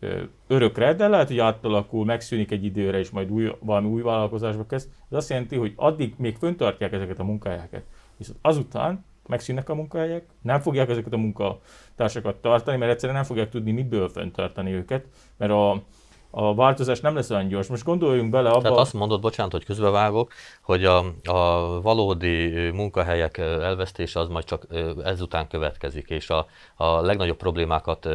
ö, 0.00 0.22
örökre, 0.46 0.94
de 0.94 1.08
lehet, 1.08 1.28
hogy 1.28 1.38
átalakul, 1.38 2.04
megszűnik 2.04 2.50
egy 2.50 2.64
időre, 2.64 2.98
és 2.98 3.10
majd 3.10 3.30
új, 3.30 3.52
valami 3.58 3.88
új 3.88 4.02
vállalkozásba 4.02 4.66
kezd. 4.66 4.88
Ez 5.10 5.16
azt 5.16 5.28
jelenti, 5.28 5.56
hogy 5.56 5.72
addig 5.76 6.14
még 6.16 6.36
föntartják 6.36 6.92
ezeket 6.92 7.18
a 7.18 7.24
munkahelyeket. 7.24 7.84
Viszont 8.20 8.38
azután 8.42 9.04
megszűnnek 9.26 9.68
a 9.68 9.74
munkahelyek, 9.74 10.26
nem 10.42 10.60
fogják 10.60 10.88
ezeket 10.88 11.12
a 11.12 11.16
munkatársakat 11.16 12.36
tartani, 12.36 12.76
mert 12.76 12.90
egyszerűen 12.92 13.18
nem 13.18 13.26
fogják 13.26 13.48
tudni 13.48 13.70
miből 13.70 14.08
fenntartani 14.08 14.72
őket, 14.72 15.04
mert 15.36 15.52
a, 15.52 15.82
a 16.30 16.54
változás 16.54 17.00
nem 17.00 17.14
lesz 17.14 17.30
olyan 17.30 17.48
gyors. 17.48 17.66
Most 17.66 17.84
gondoljunk 17.84 18.30
bele 18.30 18.50
abba... 18.50 18.60
Tehát 18.60 18.78
azt 18.78 18.92
mondod, 18.92 19.20
bocsánat, 19.20 19.52
hogy 19.52 19.64
közbevágok, 19.64 20.32
hogy 20.62 20.84
a, 20.84 21.04
a 21.22 21.80
valódi 21.82 22.70
munkahelyek 22.70 23.38
elvesztése 23.38 24.20
az 24.20 24.28
majd 24.28 24.44
csak 24.44 24.66
ezután 25.04 25.48
következik, 25.48 26.08
és 26.08 26.30
a, 26.30 26.46
a 26.76 27.00
legnagyobb 27.00 27.36
problémákat 27.36 28.08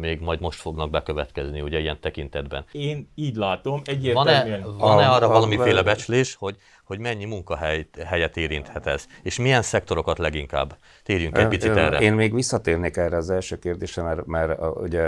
még 0.00 0.20
majd 0.20 0.40
most 0.40 0.60
fognak 0.60 0.90
bekövetkezni, 0.90 1.60
ugye 1.60 1.78
ilyen 1.78 2.00
tekintetben. 2.00 2.64
Én 2.72 3.08
így 3.14 3.36
látom, 3.36 3.80
egyértelműen. 3.84 4.62
Van-e, 4.62 4.78
van-e 4.78 5.08
arra 5.08 5.26
a, 5.26 5.32
valamiféle 5.32 5.80
a, 5.80 5.82
becslés, 5.82 6.34
hogy 6.34 6.56
hogy 6.84 6.98
mennyi 6.98 7.24
munkahelyet 7.24 8.36
érinthet 8.36 8.86
ez, 8.86 9.06
és 9.22 9.38
milyen 9.38 9.62
szektorokat 9.62 10.18
leginkább? 10.18 10.76
Térjünk 11.02 11.38
egy 11.38 11.48
picit 11.48 11.76
erre. 11.76 11.98
Én 11.98 12.12
még 12.12 12.34
visszatérnék 12.34 12.96
erre 12.96 13.16
az 13.16 13.30
első 13.30 13.58
kérdésre, 13.58 14.02
mert, 14.02 14.26
mert 14.26 14.60
ugye 14.76 15.02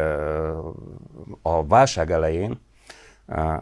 a 1.43 1.67
válság 1.67 2.11
elején 2.11 2.61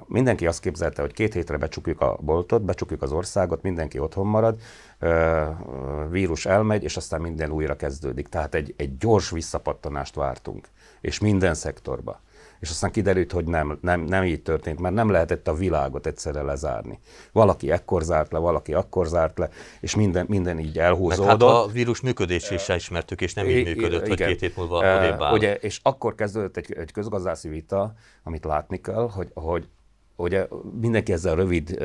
Mindenki 0.07 0.47
azt 0.47 0.61
képzelte, 0.61 1.03
hogy 1.03 1.13
két 1.13 1.33
hétre 1.35 1.57
becsukjuk 1.57 2.01
a 2.01 2.19
boltot, 2.21 2.63
becsukjuk 2.63 3.03
az 3.03 3.13
országot, 3.13 3.63
mindenki 3.63 3.99
otthon 3.99 4.27
marad, 4.27 4.61
vírus 6.11 6.47
elmegy, 6.47 6.83
és 6.83 6.97
aztán 6.97 7.21
minden 7.21 7.51
újra 7.51 7.77
kezdődik. 7.77 8.29
Tehát 8.29 8.55
egy, 8.55 8.75
egy 8.77 8.97
gyors 8.97 9.31
visszapattanást 9.31 10.15
vártunk, 10.15 10.69
és 11.01 11.19
minden 11.19 11.55
szektorba 11.55 12.21
és 12.65 12.71
aztán 12.71 12.91
kiderült, 12.91 13.33
hogy 13.33 13.45
nem, 13.45 13.79
nem, 13.81 14.01
nem 14.01 14.25
így 14.25 14.43
történt, 14.43 14.81
mert 14.81 14.95
nem 14.95 15.11
lehetett 15.11 15.49
a 15.49 15.55
világot 15.55 16.07
egyszerre 16.07 16.43
lezárni. 16.43 16.99
Valaki 17.33 17.71
ekkor 17.71 18.03
zárt 18.03 18.33
le, 18.33 18.39
valaki 18.39 18.75
akkor 18.75 19.07
zárt 19.07 19.39
le, 19.39 19.49
és 19.81 19.95
minden, 19.95 20.27
minden 20.29 20.59
így 20.59 20.79
elhúzódott. 20.79 21.27
hát 21.27 21.43
a 21.43 21.67
vírus 21.73 22.01
működését 22.01 22.59
sem 22.59 22.77
ismertük, 22.77 23.21
és 23.21 23.35
nem 23.35 23.49
így 23.49 23.65
működött, 23.65 24.09
hogy 24.09 24.17
két 24.17 24.41
hét 24.41 24.57
múlva 24.57 24.97
odébb. 24.97 25.21
Ugye, 25.33 25.55
és 25.55 25.81
akkor 25.83 26.15
kezdődött 26.15 26.57
egy, 26.57 26.73
egy 26.73 26.93
közgazdászi 26.93 27.49
vita, 27.49 27.95
amit 28.23 28.45
látni 28.45 28.81
kell, 28.81 29.09
hogy, 29.11 29.31
hogy 29.35 29.69
ugye 30.17 30.47
mindenki 30.81 31.13
ezzel 31.13 31.35
rövid, 31.35 31.85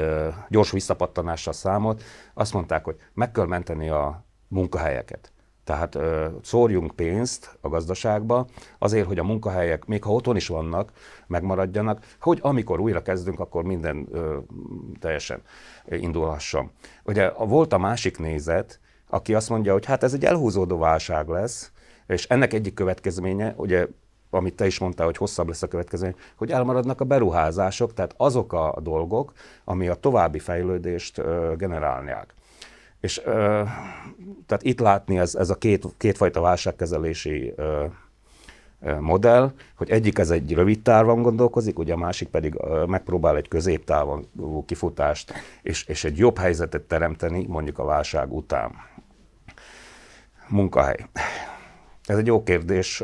gyors 0.49 0.71
visszapattanással 0.71 1.53
számolt, 1.53 2.03
azt 2.33 2.53
mondták, 2.53 2.83
hogy 2.83 2.95
meg 3.13 3.31
kell 3.31 3.45
menteni 3.45 3.89
a 3.89 4.25
munkahelyeket. 4.47 5.31
Tehát 5.69 5.95
ö, 5.95 6.27
szórjunk 6.41 6.91
pénzt 6.95 7.57
a 7.61 7.69
gazdaságba 7.69 8.47
azért, 8.79 9.07
hogy 9.07 9.19
a 9.19 9.23
munkahelyek, 9.23 9.85
még 9.85 10.03
ha 10.03 10.11
otthon 10.11 10.35
is 10.35 10.47
vannak, 10.47 10.91
megmaradjanak, 11.27 12.05
hogy 12.19 12.39
amikor 12.41 12.79
újra 12.79 13.01
kezdünk, 13.01 13.39
akkor 13.39 13.63
minden 13.63 14.07
ö, 14.11 14.37
teljesen 14.99 15.41
indulhasson. 15.89 16.71
Ugye 17.03 17.31
volt 17.31 17.73
a 17.73 17.77
másik 17.77 18.19
nézet, 18.19 18.79
aki 19.09 19.33
azt 19.33 19.49
mondja, 19.49 19.73
hogy 19.73 19.85
hát 19.85 20.03
ez 20.03 20.13
egy 20.13 20.25
elhúzódó 20.25 20.77
válság 20.77 21.27
lesz, 21.27 21.71
és 22.07 22.27
ennek 22.27 22.53
egyik 22.53 22.73
következménye, 22.73 23.53
ugye 23.57 23.87
amit 24.29 24.55
te 24.55 24.65
is 24.65 24.79
mondtál, 24.79 25.05
hogy 25.05 25.17
hosszabb 25.17 25.47
lesz 25.47 25.63
a 25.63 25.67
következmény, 25.67 26.15
hogy 26.35 26.51
elmaradnak 26.51 27.01
a 27.01 27.05
beruházások, 27.05 27.93
tehát 27.93 28.13
azok 28.17 28.53
a 28.53 28.79
dolgok, 28.81 29.33
ami 29.63 29.87
a 29.87 29.95
további 29.95 30.39
fejlődést 30.39 31.21
generálják. 31.57 32.33
És 32.99 33.21
ö, 33.25 33.63
tehát 34.45 34.63
itt 34.63 34.79
látni 34.79 35.17
ez, 35.17 35.35
ez 35.35 35.49
a 35.49 35.55
két, 35.55 35.85
kétfajta 35.97 36.41
válságkezelési 36.41 37.53
ö, 37.55 37.85
modell, 38.99 39.51
hogy 39.75 39.89
egyik 39.89 40.17
ez 40.17 40.29
egy 40.29 40.53
rövid 40.53 40.81
távon 40.81 41.21
gondolkozik, 41.21 41.79
ugye 41.79 41.93
a 41.93 41.97
másik 41.97 42.27
pedig 42.27 42.55
megpróbál 42.87 43.35
egy 43.35 43.47
középtávon 43.47 44.27
kifutást 44.65 45.33
és, 45.61 45.83
és 45.83 46.03
egy 46.03 46.17
jobb 46.17 46.37
helyzetet 46.37 46.81
teremteni 46.81 47.45
mondjuk 47.47 47.79
a 47.79 47.83
válság 47.83 48.33
után. 48.33 48.71
Munkahely. 50.47 51.05
Ez 52.05 52.17
egy 52.17 52.25
jó 52.25 52.43
kérdés. 52.43 53.03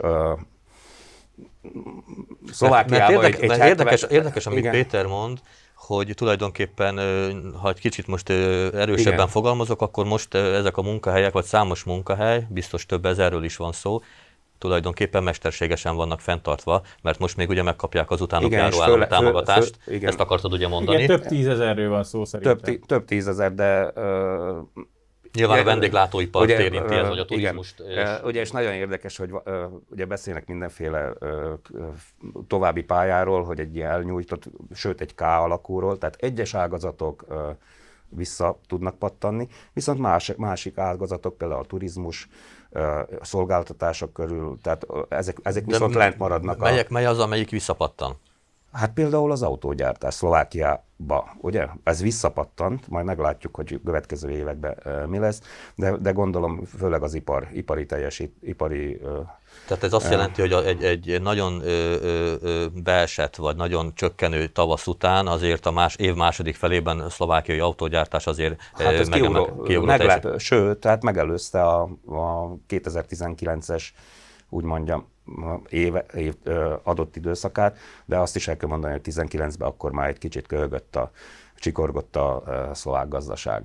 Szlovákiában 2.51 3.15
mert, 3.15 3.23
érdekes, 3.23 3.39
egy, 3.39 3.47
mert 3.47 3.61
70 3.61 3.67
érdekes, 3.67 4.03
érdekes, 4.03 4.45
amit 4.45 4.57
igen. 4.57 4.71
Péter 4.71 5.05
mond, 5.05 5.39
hogy 5.85 6.11
tulajdonképpen, 6.15 6.97
ha 7.61 7.69
egy 7.69 7.79
kicsit 7.79 8.07
most 8.07 8.29
erősebben 8.29 9.13
Igen. 9.13 9.27
fogalmazok, 9.27 9.81
akkor 9.81 10.05
most 10.05 10.33
ezek 10.33 10.77
a 10.77 10.81
munkahelyek, 10.81 11.31
vagy 11.33 11.43
számos 11.43 11.83
munkahely, 11.83 12.47
biztos 12.49 12.85
több 12.85 13.05
ezerről 13.05 13.43
is 13.43 13.55
van 13.57 13.71
szó, 13.71 14.01
tulajdonképpen 14.57 15.23
mesterségesen 15.23 15.95
vannak 15.95 16.19
fenntartva, 16.19 16.81
mert 17.01 17.19
most 17.19 17.37
még 17.37 17.49
ugye 17.49 17.63
megkapják 17.63 18.11
az 18.11 18.21
utánuk 18.21 18.51
Igen, 18.51 18.59
járó 18.59 18.81
állami 18.81 19.07
támogatást. 19.07 19.77
föl- 19.83 19.95
igen. 19.95 20.09
Ezt 20.09 20.19
akartad 20.19 20.53
ugye 20.53 20.67
mondani? 20.67 21.03
Igen, 21.03 21.19
több 21.19 21.27
tízezerről 21.27 21.89
van 21.89 22.03
szó 22.03 22.25
szerintem. 22.25 22.57
Több, 22.57 22.65
tí- 22.65 22.87
több 22.87 23.05
tízezer, 23.05 23.53
de 23.53 23.91
ö, 23.95 24.59
Nyilván 25.35 25.57
a 25.57 25.61
ugye, 25.61 25.69
vendéglátóipart 25.69 26.45
ugye, 26.45 26.61
érinti 26.61 26.93
ez, 26.95 27.07
vagy 27.07 27.19
a 27.19 27.25
turizmust. 27.25 27.79
Igen, 27.89 28.15
és- 28.15 28.23
ugye, 28.23 28.41
és 28.41 28.51
nagyon 28.51 28.73
érdekes, 28.73 29.17
hogy 29.17 29.31
ugye 29.89 30.05
beszélnek 30.05 30.47
mindenféle 30.47 31.13
további 32.47 32.83
pályáról, 32.83 33.43
hogy 33.43 33.59
egy 33.59 33.75
ilyen 33.75 33.91
elnyújtott, 33.91 34.43
sőt 34.73 35.01
egy 35.01 35.15
K 35.15 35.21
alakúról, 35.21 35.97
tehát 35.97 36.15
egyes 36.19 36.53
ágazatok 36.53 37.25
vissza 38.09 38.59
tudnak 38.67 38.97
pattanni, 38.97 39.47
viszont 39.73 39.99
más, 39.99 40.33
másik 40.37 40.77
ágazatok, 40.77 41.37
például 41.37 41.61
a 41.61 41.65
turizmus, 41.65 42.27
a 43.19 43.25
szolgáltatások 43.25 44.13
körül, 44.13 44.57
tehát 44.61 44.85
ezek, 45.09 45.37
ezek 45.43 45.65
viszont 45.65 45.93
De 45.93 45.97
lent 45.97 46.17
maradnak. 46.17 46.61
A, 46.61 46.63
Melyek, 46.63 46.89
mely 46.89 47.05
az, 47.05 47.19
amelyik 47.19 47.49
visszapattan? 47.49 48.15
Hát 48.75 48.93
például 48.93 49.31
az 49.31 49.41
autógyártás 49.41 50.13
Szlovákiába, 50.13 51.35
ugye? 51.37 51.67
Ez 51.83 52.01
visszapattant, 52.01 52.87
majd 52.87 53.05
meglátjuk, 53.05 53.55
hogy 53.55 53.79
következő 53.85 54.29
években 54.29 54.77
mi 55.07 55.17
lesz, 55.17 55.41
de, 55.75 55.97
de 55.97 56.11
gondolom 56.11 56.65
főleg 56.77 57.03
az 57.03 57.13
ipar, 57.13 57.47
ipari 57.53 57.85
teljesít, 57.85 58.35
ipari 58.41 59.01
Tehát 59.67 59.83
ez 59.83 59.93
azt 59.93 60.11
jelenti, 60.11 60.41
hogy 60.41 60.51
egy, 60.51 60.83
egy 60.83 61.21
nagyon 61.21 61.61
beesett, 62.83 63.35
vagy 63.35 63.55
nagyon 63.55 63.91
csökkenő 63.95 64.47
tavasz 64.47 64.87
után 64.87 65.27
azért 65.27 65.65
a 65.65 65.71
más, 65.71 65.95
év 65.95 66.15
második 66.15 66.55
felében 66.55 66.99
a 66.99 67.09
szlovákiai 67.09 67.59
autógyártás 67.59 68.27
azért 68.27 68.61
Hát 68.73 68.93
ez 68.93 69.07
megemel- 69.07 69.45
kiugró, 69.45 69.63
kiugró 69.63 69.85
meglep, 69.85 70.39
sőt, 70.39 70.77
tehát 70.77 71.03
megelőzte 71.03 71.63
a, 71.63 71.81
a 72.05 72.55
2019-es, 72.69 73.83
úgy 74.49 74.63
mondjam, 74.63 75.13
éve, 75.69 76.05
év, 76.13 76.35
adott 76.83 77.15
időszakát, 77.15 77.77
de 78.05 78.17
azt 78.17 78.35
is 78.35 78.47
el 78.47 78.57
kell 78.57 78.69
mondani, 78.69 78.93
hogy 78.93 79.13
19-ben 79.13 79.67
akkor 79.67 79.91
már 79.91 80.07
egy 80.07 80.17
kicsit 80.17 80.47
köhögött 80.47 80.95
a, 80.95 81.11
csikorgott 81.55 82.15
a 82.15 82.43
szlovák 82.73 83.07
gazdaság. 83.07 83.63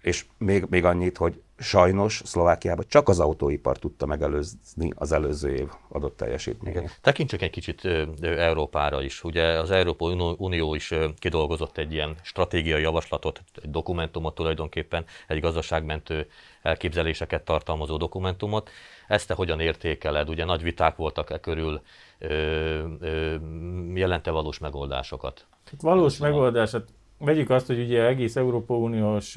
És 0.00 0.26
még, 0.38 0.66
még 0.68 0.84
annyit, 0.84 1.16
hogy 1.16 1.42
sajnos 1.60 2.22
Szlovákiában 2.24 2.84
csak 2.88 3.08
az 3.08 3.20
autóipar 3.20 3.78
tudta 3.78 4.06
megelőzni 4.06 4.92
az 4.94 5.12
előző 5.12 5.54
év 5.54 5.68
adott 5.88 6.16
teljesítményét. 6.16 6.98
Tekintsük 7.02 7.42
egy 7.42 7.50
kicsit 7.50 7.84
Európára 8.22 9.02
is. 9.02 9.24
Ugye 9.24 9.44
az 9.44 9.70
Európai 9.70 10.34
Unió- 10.38 10.74
is 10.74 10.94
kidolgozott 11.18 11.78
egy 11.78 11.92
ilyen 11.92 12.16
stratégiai 12.22 12.82
javaslatot, 12.82 13.42
egy 13.62 13.70
dokumentumot 13.70 14.34
tulajdonképpen, 14.34 15.04
egy 15.26 15.40
gazdaságmentő 15.40 16.26
elképzeléseket 16.62 17.44
tartalmazó 17.44 17.96
dokumentumot. 17.96 18.70
Ezt 19.08 19.28
te 19.28 19.34
hogyan 19.34 19.60
értékeled? 19.60 20.28
Ugye 20.28 20.44
nagy 20.44 20.62
viták 20.62 20.96
voltak 20.96 21.30
e 21.30 21.40
körül, 21.40 21.80
jelente 23.94 24.30
valós 24.30 24.58
megoldásokat? 24.58 25.46
Hát 25.70 25.82
valós 25.82 26.18
megoldás, 26.18 26.70
hát 26.70 26.84
vegyük 27.20 27.50
azt, 27.50 27.66
hogy 27.66 27.80
ugye 27.80 28.06
egész 28.06 28.36
Európa 28.36 28.74
Uniós 28.74 29.36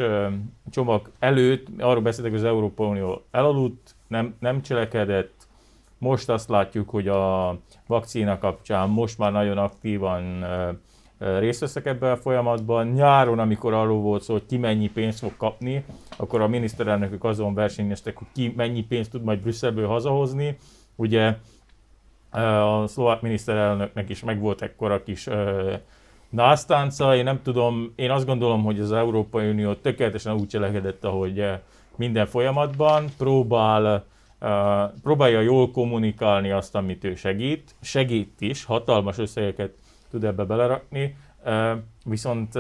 csomag 0.70 1.12
előtt, 1.20 1.68
arról 1.80 2.02
beszéltek, 2.02 2.32
hogy 2.32 2.42
az 2.42 2.48
Európa 2.48 2.86
Unió 2.86 3.24
elaludt, 3.32 3.96
nem, 4.08 4.36
nem 4.40 4.62
cselekedett, 4.62 5.48
most 5.98 6.30
azt 6.30 6.50
látjuk, 6.50 6.90
hogy 6.90 7.08
a 7.08 7.58
vakcina 7.88 8.38
kapcsán 8.38 8.90
most 8.90 9.18
már 9.18 9.32
nagyon 9.32 9.58
aktívan 9.58 10.46
részt 11.18 11.60
veszek 11.60 11.86
ebben 11.86 12.12
a 12.12 12.18
folyamatban. 12.18 12.88
Nyáron, 12.88 13.40
amikor 13.40 13.74
arról 13.74 14.02
volt 14.02 14.22
szó, 14.22 14.34
hogy 14.34 14.46
ki 14.46 14.58
mennyi 14.58 14.90
pénzt 14.90 15.20
fog 15.20 15.38
kapni, 15.38 15.86
akkor 16.18 16.42
a 16.42 16.48
miniszterelnökök 16.48 17.24
azon 17.24 17.54
versenyeztek, 17.54 18.18
hogy 18.18 18.28
ki 18.34 18.54
mennyi 18.56 18.84
pénzt 18.84 19.12
tud 19.12 19.24
majd 19.24 19.40
Brüsszelből 19.40 19.88
hazahozni. 19.88 20.58
Ugye 20.96 21.38
a 22.30 22.88
szlovák 22.88 23.22
miniszterelnöknek 23.22 24.10
is 24.10 24.24
megvolt 24.24 24.62
ekkora 24.62 25.04
kis 25.04 25.30
ö, 26.34 26.36
násztánca. 26.36 27.16
Én 27.16 27.24
nem 27.24 27.42
tudom, 27.42 27.94
én 27.96 28.12
azt 28.12 28.26
gondolom, 28.26 28.64
hogy 28.64 28.80
az 28.80 28.92
Európai 28.92 29.50
Unió 29.50 29.74
tökéletesen 29.74 30.34
úgy 30.34 30.48
cselekedett, 30.48 31.04
ahogy 31.04 31.40
eh, 31.40 31.60
minden 31.96 32.26
folyamatban 32.26 33.06
próbál, 33.18 34.06
uh, 34.42 35.00
próbálja 35.02 35.42
jól 35.42 35.72
kommunikálni 35.72 36.52
azt, 36.52 36.76
amit 36.76 37.04
ő 37.04 37.16
segít. 37.16 37.76
Segít 37.82 38.42
is, 38.42 38.64
hatalmas 38.64 39.18
összegeket 39.18 39.74
tud 40.10 40.24
ebbe 40.24 40.44
belerakni, 40.44 41.16
uh, 41.46 41.72
viszont 42.06 42.60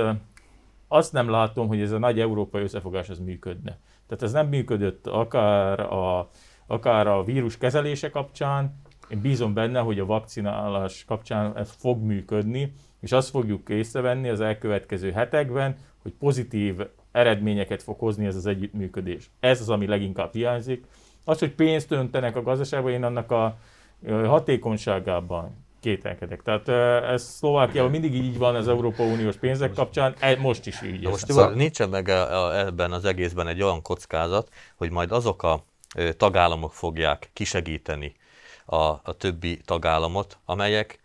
azt 0.87 1.13
nem 1.13 1.29
látom, 1.29 1.67
hogy 1.67 1.81
ez 1.81 1.91
a 1.91 1.97
nagy 1.97 2.19
európai 2.19 2.61
összefogás 2.63 3.09
az 3.09 3.19
működne. 3.19 3.77
Tehát 4.07 4.23
ez 4.23 4.31
nem 4.31 4.47
működött 4.47 5.07
akár 5.07 5.79
a, 5.79 6.29
akár 6.67 7.07
a 7.07 7.23
vírus 7.23 7.57
kezelése 7.57 8.09
kapcsán, 8.09 8.81
én 9.07 9.21
bízom 9.21 9.53
benne, 9.53 9.79
hogy 9.79 9.99
a 9.99 10.05
vakcinálás 10.05 11.05
kapcsán 11.05 11.57
ez 11.57 11.71
fog 11.77 12.01
működni, 12.01 12.73
és 13.03 13.11
azt 13.11 13.29
fogjuk 13.29 13.69
észrevenni 13.69 14.29
az 14.29 14.41
elkövetkező 14.41 15.11
hetekben, 15.11 15.77
hogy 16.01 16.13
pozitív 16.19 16.75
eredményeket 17.11 17.83
fog 17.83 17.99
hozni 17.99 18.25
ez 18.25 18.35
az 18.35 18.45
együttműködés. 18.45 19.29
Ez 19.39 19.61
az, 19.61 19.69
ami 19.69 19.87
leginkább 19.87 20.33
hiányzik. 20.33 20.85
Az, 21.23 21.39
hogy 21.39 21.51
pénzt 21.51 21.91
öntenek 21.91 22.35
a 22.35 22.41
gazdaságba, 22.41 22.89
én 22.89 23.03
annak 23.03 23.31
a 23.31 23.57
hatékonyságában 24.07 25.65
kételkedek. 25.79 26.41
Tehát 26.41 26.67
ez 27.03 27.23
Szlovákiában 27.23 27.91
mindig 27.91 28.13
így 28.13 28.37
van 28.37 28.55
az 28.55 28.67
Európa 28.67 29.03
Uniós 29.03 29.35
pénzek 29.35 29.73
kapcsán, 29.73 30.15
e- 30.19 30.37
most 30.39 30.65
is 30.67 30.81
így. 30.81 31.07
Most. 31.07 31.25
Tibor, 31.25 31.55
nincsen 31.55 31.89
meg 31.89 32.07
a, 32.07 32.45
a, 32.45 32.57
ebben 32.57 32.91
az 32.91 33.05
egészben 33.05 33.47
egy 33.47 33.61
olyan 33.61 33.81
kockázat, 33.81 34.49
hogy 34.75 34.91
majd 34.91 35.11
azok 35.11 35.43
a 35.43 35.65
tagállamok 36.17 36.73
fogják 36.73 37.29
kisegíteni 37.33 38.15
a, 38.65 38.75
a 38.75 39.13
többi 39.17 39.61
tagállamot, 39.65 40.37
amelyek 40.45 41.02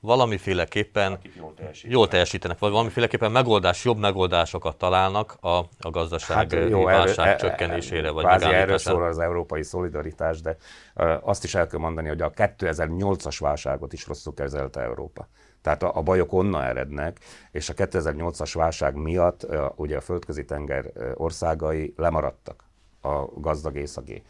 valamiféleképpen 0.00 1.18
jól 1.36 1.54
teljesít. 1.54 1.90
jól 1.90 2.08
teljesítenek, 2.08 2.58
vagy 2.58 2.70
valamiféleképpen 2.70 3.30
megoldás, 3.30 3.84
jobb 3.84 3.98
megoldásokat 3.98 4.76
találnak 4.76 5.36
a, 5.40 5.48
a 5.80 5.90
gazdaság 5.90 6.36
hát, 6.36 6.68
jó, 6.68 6.84
válság 6.84 7.26
erről- 7.26 7.40
csökkenésére, 7.40 8.10
vagy 8.10 8.24
kvázi 8.24 8.44
erről 8.44 8.78
szól 8.78 9.02
az 9.02 9.18
európai 9.18 9.62
szolidaritás, 9.62 10.40
de 10.40 10.56
ö, 10.94 11.14
azt 11.20 11.44
is 11.44 11.54
el 11.54 11.66
kell 11.66 11.78
mondani, 11.78 12.08
hogy 12.08 12.20
a 12.20 12.30
2008-as 12.30 13.36
válságot 13.38 13.92
is 13.92 14.06
rosszul 14.06 14.34
kezelte 14.34 14.80
Európa. 14.80 15.28
Tehát 15.62 15.82
a, 15.82 15.96
a 15.96 16.02
bajok 16.02 16.32
onnan 16.32 16.62
erednek, 16.62 17.18
és 17.50 17.68
a 17.68 17.74
2008-as 17.74 18.50
válság 18.54 18.94
miatt 18.94 19.42
ö, 19.42 19.66
ugye 19.76 19.96
a 19.96 20.00
földközi 20.00 20.44
tenger 20.44 20.92
országai 21.14 21.94
lemaradtak 21.96 22.64
a 23.00 23.40
gazdag 23.40 23.76
északi 23.76 24.22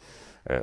ö, 0.43 0.59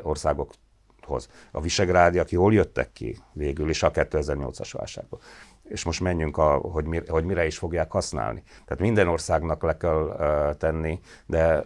országokhoz. 1.09 1.29
A 1.53 1.61
visegrádiak 1.61 2.31
jól 2.31 2.53
jöttek 2.53 2.92
ki 2.92 3.18
végül 3.33 3.68
is 3.68 3.83
a 3.83 3.90
2008-as 3.90 4.68
válságból. 4.73 5.21
És 5.62 5.85
most 5.85 6.01
menjünk, 6.01 6.37
a, 6.37 6.57
hogy, 6.57 6.85
mi, 6.85 7.01
hogy 7.09 7.25
mire 7.25 7.47
is 7.47 7.59
fogják 7.59 7.90
használni. 7.90 8.42
Tehát 8.64 8.83
minden 8.83 9.09
országnak 9.09 9.62
le 9.62 9.77
kell 9.77 10.03
uh, 10.03 10.57
tenni, 10.57 11.01
de 11.27 11.64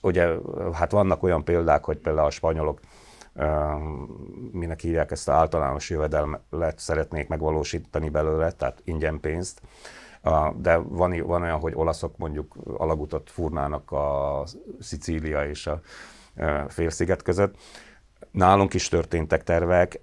ugye 0.00 0.34
hát 0.72 0.90
vannak 0.90 1.22
olyan 1.22 1.44
példák, 1.44 1.84
hogy 1.84 1.98
például 1.98 2.26
a 2.26 2.30
spanyolok 2.30 2.80
uh, 3.34 3.44
minek 4.52 4.80
hívják 4.80 5.10
ezt 5.10 5.28
az 5.28 5.34
általános 5.34 5.90
jövedelmet 5.90 6.78
szeretnék 6.78 7.28
megvalósítani 7.28 8.08
belőle, 8.08 8.50
tehát 8.50 8.80
ingyen 8.84 9.20
pénzt. 9.20 9.60
De 10.56 10.76
van, 10.76 11.22
van 11.26 11.42
olyan, 11.42 11.58
hogy 11.58 11.72
olaszok 11.74 12.16
mondjuk 12.16 12.56
alagutat 12.76 13.30
furnának 13.30 13.92
a 13.92 14.42
Szicília 14.80 15.48
és 15.48 15.66
a 15.66 15.80
félsziget 16.68 17.22
között. 17.22 17.54
Nálunk 18.30 18.74
is 18.74 18.88
történtek 18.88 19.44
tervek, 19.44 20.00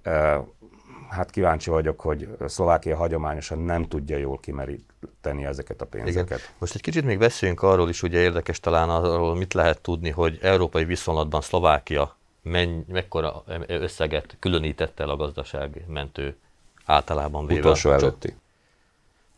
hát 1.08 1.30
kíváncsi 1.30 1.70
vagyok, 1.70 2.00
hogy 2.00 2.28
Szlovákia 2.46 2.96
hagyományosan 2.96 3.58
nem 3.58 3.88
tudja 3.88 4.16
jól 4.16 4.38
kimeríteni 4.38 5.44
ezeket 5.44 5.80
a 5.80 5.86
pénzeket. 5.86 6.26
Igen. 6.26 6.40
Most 6.58 6.74
egy 6.74 6.80
kicsit 6.80 7.04
még 7.04 7.18
beszéljünk 7.18 7.62
arról 7.62 7.88
is, 7.88 8.02
ugye 8.02 8.20
érdekes 8.20 8.60
talán 8.60 8.90
arról, 8.90 9.36
mit 9.36 9.54
lehet 9.54 9.80
tudni, 9.80 10.10
hogy 10.10 10.38
európai 10.42 10.84
viszonylatban 10.84 11.40
Szlovákia 11.40 12.16
menny, 12.42 12.80
mekkora 12.88 13.44
összeget 13.66 14.36
különített 14.38 15.00
el 15.00 15.10
a 15.10 15.16
gazdaságmentő 15.16 16.36
általában 16.84 17.46
véve. 17.46 17.60
Utolsó 17.60 17.90
előtti. 17.90 18.36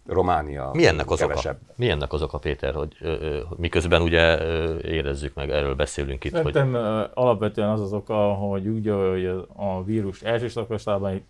Románia 0.09 0.71
Mi 0.73 0.87
ennek 0.87 1.11
az 1.11 1.23
oka? 1.23 1.29
kevesebb. 1.29 1.59
Mi 1.77 1.89
ennek 1.91 2.13
az 2.13 2.23
oka, 2.23 2.39
Péter, 2.39 2.75
hogy 2.75 2.97
ö, 3.01 3.13
ö, 3.21 3.41
miközben 3.57 4.03
ugye 4.03 4.41
ö, 4.41 4.79
érezzük 4.79 5.35
meg, 5.35 5.51
erről 5.51 5.75
beszélünk 5.75 6.25
itt, 6.25 6.33
hogy 6.39 6.53
Szerintem 6.53 6.75
ö, 6.83 7.05
alapvetően 7.15 7.69
az 7.69 7.81
az 7.81 7.93
oka, 7.93 8.15
hogy 8.33 8.67
úgy, 8.69 8.89
hogy 8.89 9.27
a- 9.27 9.47
a 9.57 9.85
vírus 9.85 10.23
első 10.23 10.49
szakaszában 10.49 11.11
egy 11.11 11.23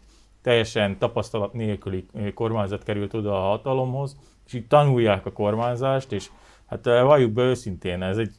teljesen 0.43 0.99
tapasztalat 0.99 1.53
nélküli 1.53 2.07
kormányzat 2.35 2.83
került 2.83 3.14
oda 3.14 3.37
a 3.37 3.49
hatalomhoz, 3.49 4.17
és 4.47 4.53
így 4.53 4.67
tanulják 4.67 5.27
a 5.27 5.33
kormányzást, 5.33 6.12
és 6.12 6.29
hát 6.67 6.85
valljuk 6.85 7.33
be 7.33 7.43
őszintén, 7.43 8.03
ez 8.03 8.17
egy 8.17 8.31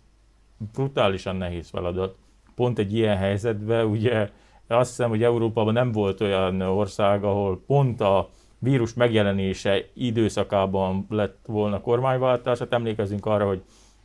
brutálisan 0.73 1.35
nehéz 1.35 1.69
feladat. 1.69 2.15
Pont 2.55 2.79
egy 2.79 2.93
ilyen 2.93 3.17
helyzetben 3.17 3.85
ugye 3.85 4.29
azt 4.67 4.89
hiszem, 4.89 5.09
hogy 5.09 5.23
Európában 5.23 5.73
nem 5.73 5.91
volt 5.91 6.21
olyan 6.21 6.61
ország, 6.61 7.23
ahol 7.23 7.61
pont 7.67 8.01
a 8.01 8.29
vírus 8.59 8.93
megjelenése 8.93 9.85
időszakában 9.93 11.05
lett 11.09 11.39
volna 11.45 11.81
kormányváltás. 11.81 12.59
Hát 12.59 12.73
emlékezünk 12.73 13.25
arra, 13.25 13.47
hogy 13.47 13.61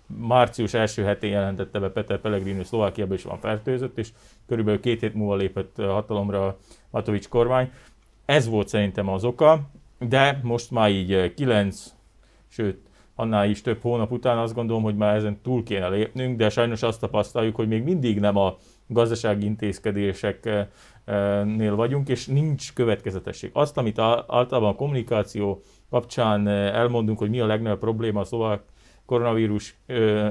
március 0.06 0.74
első 0.74 1.02
hetén 1.02 1.30
jelentette 1.30 1.78
be 1.78 1.88
Peter 1.88 2.18
Pellegrini, 2.18 2.64
Szlovákiában 2.64 3.16
is 3.16 3.22
van 3.22 3.38
fertőzött, 3.38 3.98
és 3.98 4.08
körülbelül 4.46 4.80
két 4.80 5.00
hét 5.00 5.14
múlva 5.14 5.34
lépett 5.34 5.76
hatalomra 5.76 6.58
Matovics 6.90 7.28
kormány. 7.28 7.70
Ez 8.24 8.48
volt 8.48 8.68
szerintem 8.68 9.08
az 9.08 9.24
oka, 9.24 9.60
de 9.98 10.40
most 10.42 10.70
már 10.70 10.90
így 10.90 11.34
kilenc, 11.34 11.94
sőt, 12.48 12.78
annál 13.14 13.48
is 13.48 13.62
több 13.62 13.80
hónap 13.80 14.12
után 14.12 14.38
azt 14.38 14.54
gondolom, 14.54 14.82
hogy 14.82 14.96
már 14.96 15.16
ezen 15.16 15.40
túl 15.42 15.62
kéne 15.62 15.88
lépnünk, 15.88 16.36
de 16.36 16.48
sajnos 16.48 16.82
azt 16.82 17.00
tapasztaljuk, 17.00 17.56
hogy 17.56 17.68
még 17.68 17.82
mindig 17.82 18.20
nem 18.20 18.36
a 18.36 18.56
gazdasági 18.86 19.44
intézkedéseknél 19.44 21.74
vagyunk, 21.74 22.08
és 22.08 22.26
nincs 22.26 22.72
következetesség. 22.72 23.50
Azt, 23.52 23.76
amit 23.76 23.98
általában 23.98 24.70
a 24.70 24.74
kommunikáció 24.74 25.62
kapcsán 25.90 26.48
elmondunk, 26.48 27.18
hogy 27.18 27.30
mi 27.30 27.40
a 27.40 27.46
legnagyobb 27.46 27.78
probléma 27.78 28.20
a 28.20 28.24
szlovák 28.24 28.62
koronavírus, 29.06 29.76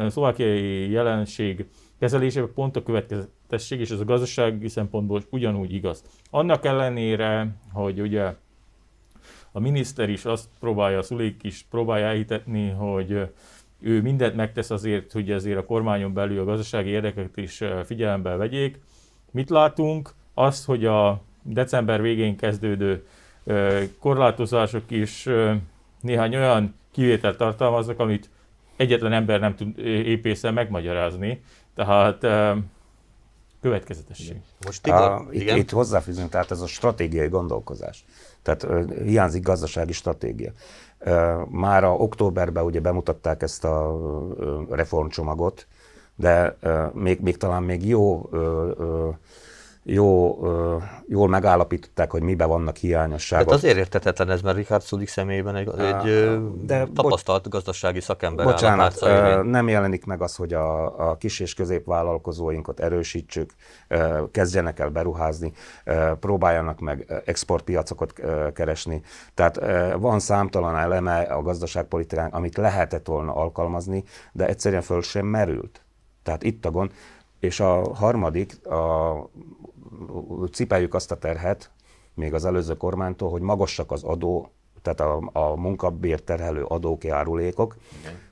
szlovákiai 0.08 0.89
jelenség 0.89 1.66
kezelésében 2.00 2.54
pont 2.54 2.76
a 2.76 2.84
következetesség, 2.84 3.80
és 3.80 3.89
ez 3.89 4.00
a 4.00 4.06
gazdasági 4.06 4.68
szempontból 4.68 5.24
ugyanúgy 5.30 5.74
igaz. 5.74 6.04
Annak 6.30 6.66
ellenére, 6.66 7.56
hogy 7.72 8.02
ugye 8.02 8.36
a 9.52 9.60
miniszter 9.60 10.10
is 10.10 10.26
azt 10.26 10.50
próbálja, 10.60 10.98
a 10.98 11.02
Szulék 11.02 11.44
is 11.44 11.66
próbálja 11.70 12.06
elhitetni, 12.06 12.70
hogy 12.70 13.28
ő 13.84 14.02
mindent 14.02 14.36
megtesz 14.36 14.69
azért, 14.69 15.12
hogy 15.12 15.32
ezért 15.32 15.58
a 15.58 15.65
kormányon 15.65 16.13
belül 16.13 16.39
a 16.39 16.43
gazdasági 16.43 16.89
érdekeket 16.89 17.38
is 17.38 17.63
figyelembe 17.86 18.36
vegyék. 18.36 18.80
Mit 19.32 19.50
látunk? 19.50 20.10
Azt, 20.34 20.65
hogy 20.65 20.86
a 20.86 21.22
december 21.41 22.02
végén 22.02 22.38
kezdődő 22.38 23.06
korlátozások 24.00 24.91
is 24.91 25.30
néhány 26.02 26.36
olyan 26.36 26.76
kivételt 26.91 27.38
tartalmaznak, 27.38 28.00
amit 28.00 28.30
egyetlen 28.76 29.13
ember 29.13 29.39
nem 29.39 29.56
tud 29.56 29.80
épészen 29.86 30.54
megmagyarázni. 30.54 31.41
Tehát 31.76 32.28
következetesség. 33.63 34.41
Most 34.65 34.84
Tibor, 34.84 34.99
a, 34.99 35.26
itt, 35.32 35.49
itt 35.49 35.69
hozzáfűzünk, 35.69 36.30
tehát 36.30 36.52
ez 36.52 36.62
a 36.62 36.67
stratégiai 36.67 37.28
gondolkozás. 37.28 38.06
Tehát 38.41 38.67
hiányzik 39.04 39.43
gazdasági 39.43 39.91
stratégia. 39.91 40.52
Már 41.49 41.84
a 41.84 41.91
októberben 41.91 42.63
ugye 42.63 42.80
bemutatták 42.80 43.41
ezt 43.41 43.63
a 43.63 43.97
reformcsomagot, 44.69 45.67
de 46.15 46.58
még, 46.93 47.19
még 47.19 47.38
talán 47.38 47.63
még 47.63 47.88
jó 47.88 48.30
jó, 49.84 50.39
jól 51.08 51.28
megállapították, 51.28 52.12
hogy 52.12 52.22
miben 52.22 52.48
vannak 52.48 52.76
hiányosságok. 52.76 53.46
Tehát 53.46 53.63
azért 53.63 53.78
értetetlen 53.78 54.30
ez, 54.30 54.41
mert 54.41 54.56
Richard 54.56 54.84
Sulik 54.84 55.08
személyében 55.08 55.56
egy, 55.56 55.80
egy 55.80 56.38
de 56.62 56.88
tapasztalt 56.93 57.50
gazdasági 57.50 58.00
szakember 58.00 58.46
Bocsánat, 58.46 59.00
nem 59.43 59.67
jelenik 59.67 60.06
meg 60.06 60.22
az, 60.22 60.36
hogy 60.36 60.54
a, 60.54 61.10
a 61.10 61.17
kis 61.17 61.39
és 61.39 61.54
középvállalkozóinkat 61.54 62.80
erősítsük, 62.80 63.52
kezdjenek 64.32 64.80
el 64.80 64.89
beruházni, 64.89 65.52
próbáljanak 66.19 66.80
meg 66.80 67.22
exportpiacokat 67.26 68.13
keresni. 68.54 69.02
Tehát 69.34 69.60
van 69.98 70.19
számtalan 70.19 70.78
eleme 70.78 71.19
a 71.19 71.41
gazdaságpolitikán, 71.41 72.30
amit 72.30 72.58
lehetett 72.58 73.08
volna 73.08 73.34
alkalmazni, 73.34 74.04
de 74.32 74.48
egyszerűen 74.48 74.82
föl 74.82 75.02
sem 75.02 75.26
merült. 75.26 75.82
Tehát 76.24 76.43
itt 76.43 76.65
a 76.65 76.72
gond. 76.72 76.91
És 77.39 77.60
a 77.60 77.93
harmadik, 77.93 78.67
a 78.67 79.13
cipeljük 80.52 80.94
azt 80.94 81.12
a 81.12 81.18
terhet, 81.18 81.72
még 82.14 82.34
az 82.34 82.46
előző 82.46 82.74
kormánytól, 82.74 83.30
hogy 83.30 83.42
magasak 83.42 83.92
az 83.92 84.04
adó, 84.04 84.52
tehát 84.82 85.00
a, 85.00 85.30
a 85.34 85.56
munkabért 85.56 86.24
terhelő 86.24 86.64
adók, 86.64 87.04
járulékok. 87.04 87.76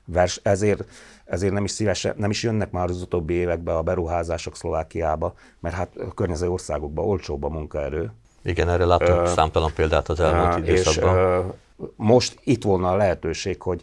Vers, 0.04 0.40
ezért, 0.42 0.84
ezért 1.24 1.52
nem 1.52 1.64
is 1.64 1.70
szívesen, 1.70 2.14
nem 2.16 2.30
is 2.30 2.42
jönnek 2.42 2.70
már 2.70 2.88
az 2.88 3.02
utóbbi 3.02 3.34
években 3.34 3.76
a 3.76 3.82
beruházások 3.82 4.56
Szlovákiába, 4.56 5.34
mert 5.60 5.74
hát 5.74 5.96
a 5.96 6.14
környező 6.14 6.48
országokban 6.50 7.04
olcsóbb 7.04 7.42
a 7.42 7.48
munkaerő. 7.48 8.12
Igen, 8.42 8.68
erre 8.68 8.84
látunk 8.84 9.20
uh, 9.20 9.26
számtalan 9.26 9.72
példát 9.74 10.08
az 10.08 10.20
elmúlt 10.20 10.68
időszakban. 10.68 11.16
És 11.16 11.44
uh, 11.76 11.88
most 11.96 12.40
itt 12.44 12.62
volna 12.64 12.90
a 12.90 12.96
lehetőség, 12.96 13.62
hogy 13.62 13.82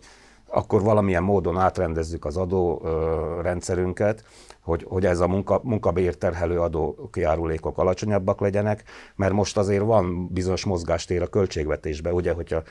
akkor 0.52 0.82
valamilyen 0.82 1.24
módon 1.24 1.58
átrendezzük 1.58 2.26
az 2.26 2.38
adórendszerünket, 2.38 4.24
hogy, 4.60 4.86
hogy 4.88 5.06
ez 5.06 5.20
a 5.20 5.28
munka, 5.28 5.60
munkabér 5.64 6.16
terhelő 6.16 6.60
adókiárulékok 6.60 7.78
alacsonyabbak 7.78 8.40
legyenek, 8.40 8.84
mert 9.16 9.34
most 9.34 9.58
azért 9.58 9.84
van 9.84 10.28
bizonyos 10.28 10.66
mozgástér 10.66 11.22
a 11.22 11.28
költségvetésbe, 11.28 12.14
ugye, 12.14 12.32
hogyha 12.32 12.64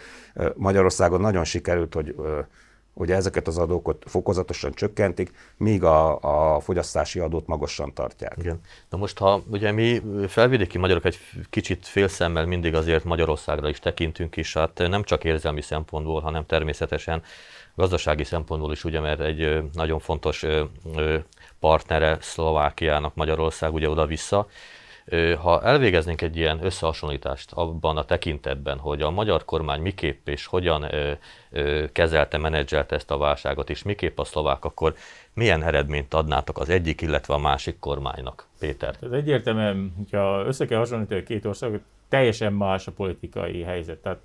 Magyarországon 0.54 1.20
nagyon 1.20 1.44
sikerült, 1.44 1.94
hogy 1.94 2.14
ugye 2.98 3.14
ezeket 3.14 3.46
az 3.46 3.58
adókat 3.58 4.04
fokozatosan 4.06 4.72
csökkentik, 4.72 5.30
míg 5.56 5.84
a, 5.84 6.18
a 6.54 6.60
fogyasztási 6.60 7.18
adót 7.18 7.46
magasan 7.46 7.94
tartják. 7.94 8.34
Igen. 8.38 8.60
Na 8.90 8.98
most, 8.98 9.18
ha 9.18 9.42
ugye 9.50 9.72
mi 9.72 10.02
felvidéki 10.28 10.78
magyarok 10.78 11.04
egy 11.04 11.18
kicsit 11.50 11.86
félszemmel 11.86 12.46
mindig 12.46 12.74
azért 12.74 13.04
Magyarországra 13.04 13.68
is 13.68 13.78
tekintünk 13.78 14.36
is, 14.36 14.54
hát 14.54 14.78
nem 14.88 15.02
csak 15.02 15.24
érzelmi 15.24 15.62
szempontból, 15.62 16.20
hanem 16.20 16.46
természetesen 16.46 17.22
gazdasági 17.78 18.24
szempontból 18.24 18.72
is, 18.72 18.84
ugye, 18.84 19.00
mert 19.00 19.20
egy 19.20 19.62
nagyon 19.72 19.98
fontos 19.98 20.44
partnere 21.60 22.16
Szlovákiának 22.20 23.14
Magyarország, 23.14 23.74
ugye 23.74 23.88
oda-vissza. 23.88 24.46
Ha 25.42 25.62
elvégeznénk 25.62 26.22
egy 26.22 26.36
ilyen 26.36 26.64
összehasonlítást 26.64 27.52
abban 27.52 27.96
a 27.96 28.04
tekintetben, 28.04 28.78
hogy 28.78 29.02
a 29.02 29.10
magyar 29.10 29.44
kormány 29.44 29.80
miképp 29.80 30.28
és 30.28 30.46
hogyan 30.46 30.86
kezelte, 31.92 32.38
menedzselte 32.38 32.94
ezt 32.94 33.10
a 33.10 33.16
válságot, 33.16 33.70
és 33.70 33.82
miképp 33.82 34.18
a 34.18 34.24
szlovák, 34.24 34.64
akkor 34.64 34.94
milyen 35.34 35.62
eredményt 35.62 36.14
adnátok 36.14 36.58
az 36.58 36.68
egyik, 36.68 37.00
illetve 37.00 37.34
a 37.34 37.38
másik 37.38 37.78
kormánynak, 37.78 38.46
Péter? 38.58 38.96
Ez 39.02 39.10
egyértelműen, 39.10 39.92
hogyha 39.96 40.44
össze 40.46 40.66
kell 40.66 40.78
hasonlítani 40.78 41.20
a 41.20 41.24
két 41.24 41.44
országot, 41.44 41.80
teljesen 42.08 42.52
más 42.52 42.86
a 42.86 42.92
politikai 42.92 43.62
helyzet. 43.62 43.98
Tehát 43.98 44.18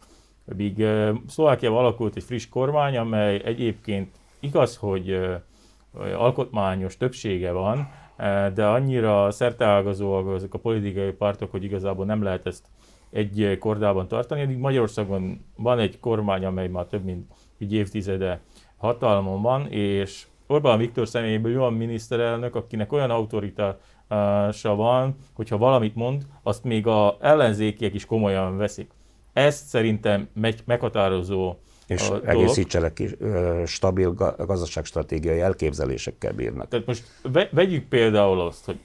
míg 0.45 0.85
Szlovákiában 1.27 1.79
alakult 1.79 2.15
egy 2.15 2.23
friss 2.23 2.47
kormány, 2.49 2.97
amely 2.97 3.41
egyébként 3.45 4.15
igaz, 4.39 4.77
hogy 4.77 5.27
alkotmányos 6.17 6.97
többsége 6.97 7.51
van, 7.51 7.91
de 8.53 8.65
annyira 8.65 9.31
szerteágazóak 9.31 10.27
azok 10.27 10.53
a 10.53 10.57
politikai 10.57 11.11
pártok, 11.11 11.51
hogy 11.51 11.63
igazából 11.63 12.05
nem 12.05 12.23
lehet 12.23 12.45
ezt 12.45 12.65
egy 13.09 13.57
kordában 13.59 14.07
tartani. 14.07 14.41
Eddig 14.41 14.57
Magyarországon 14.57 15.45
van 15.55 15.79
egy 15.79 15.99
kormány, 15.99 16.45
amely 16.45 16.67
már 16.67 16.85
több 16.85 17.03
mint 17.03 17.31
egy 17.59 17.73
évtizede 17.73 18.41
hatalmon 18.77 19.41
van, 19.41 19.67
és 19.67 20.27
Orbán 20.47 20.77
Viktor 20.77 21.07
személyében 21.07 21.57
olyan 21.57 21.73
miniszterelnök, 21.73 22.55
akinek 22.55 22.91
olyan 22.91 23.09
autoritása 23.09 24.75
van, 24.75 25.15
hogyha 25.33 25.57
valamit 25.57 25.95
mond, 25.95 26.21
azt 26.43 26.63
még 26.63 26.87
a 26.87 27.17
ellenzékiek 27.19 27.93
is 27.93 28.05
komolyan 28.05 28.57
veszik. 28.57 28.91
Ezt 29.33 29.67
szerintem 29.67 30.27
megy, 30.33 30.61
meghatározó 30.65 31.55
és 31.87 32.09
a 32.09 32.21
egészítsenek 32.25 32.93
ki, 32.93 33.07
stabil 33.65 34.13
gazdaságstratégiai 34.37 35.39
elképzelésekkel 35.39 36.33
bírnak. 36.33 36.67
Tehát 36.67 36.85
most 36.85 37.03
vegyük 37.51 37.87
például 37.87 38.41
azt, 38.41 38.65
hogy 38.65 38.79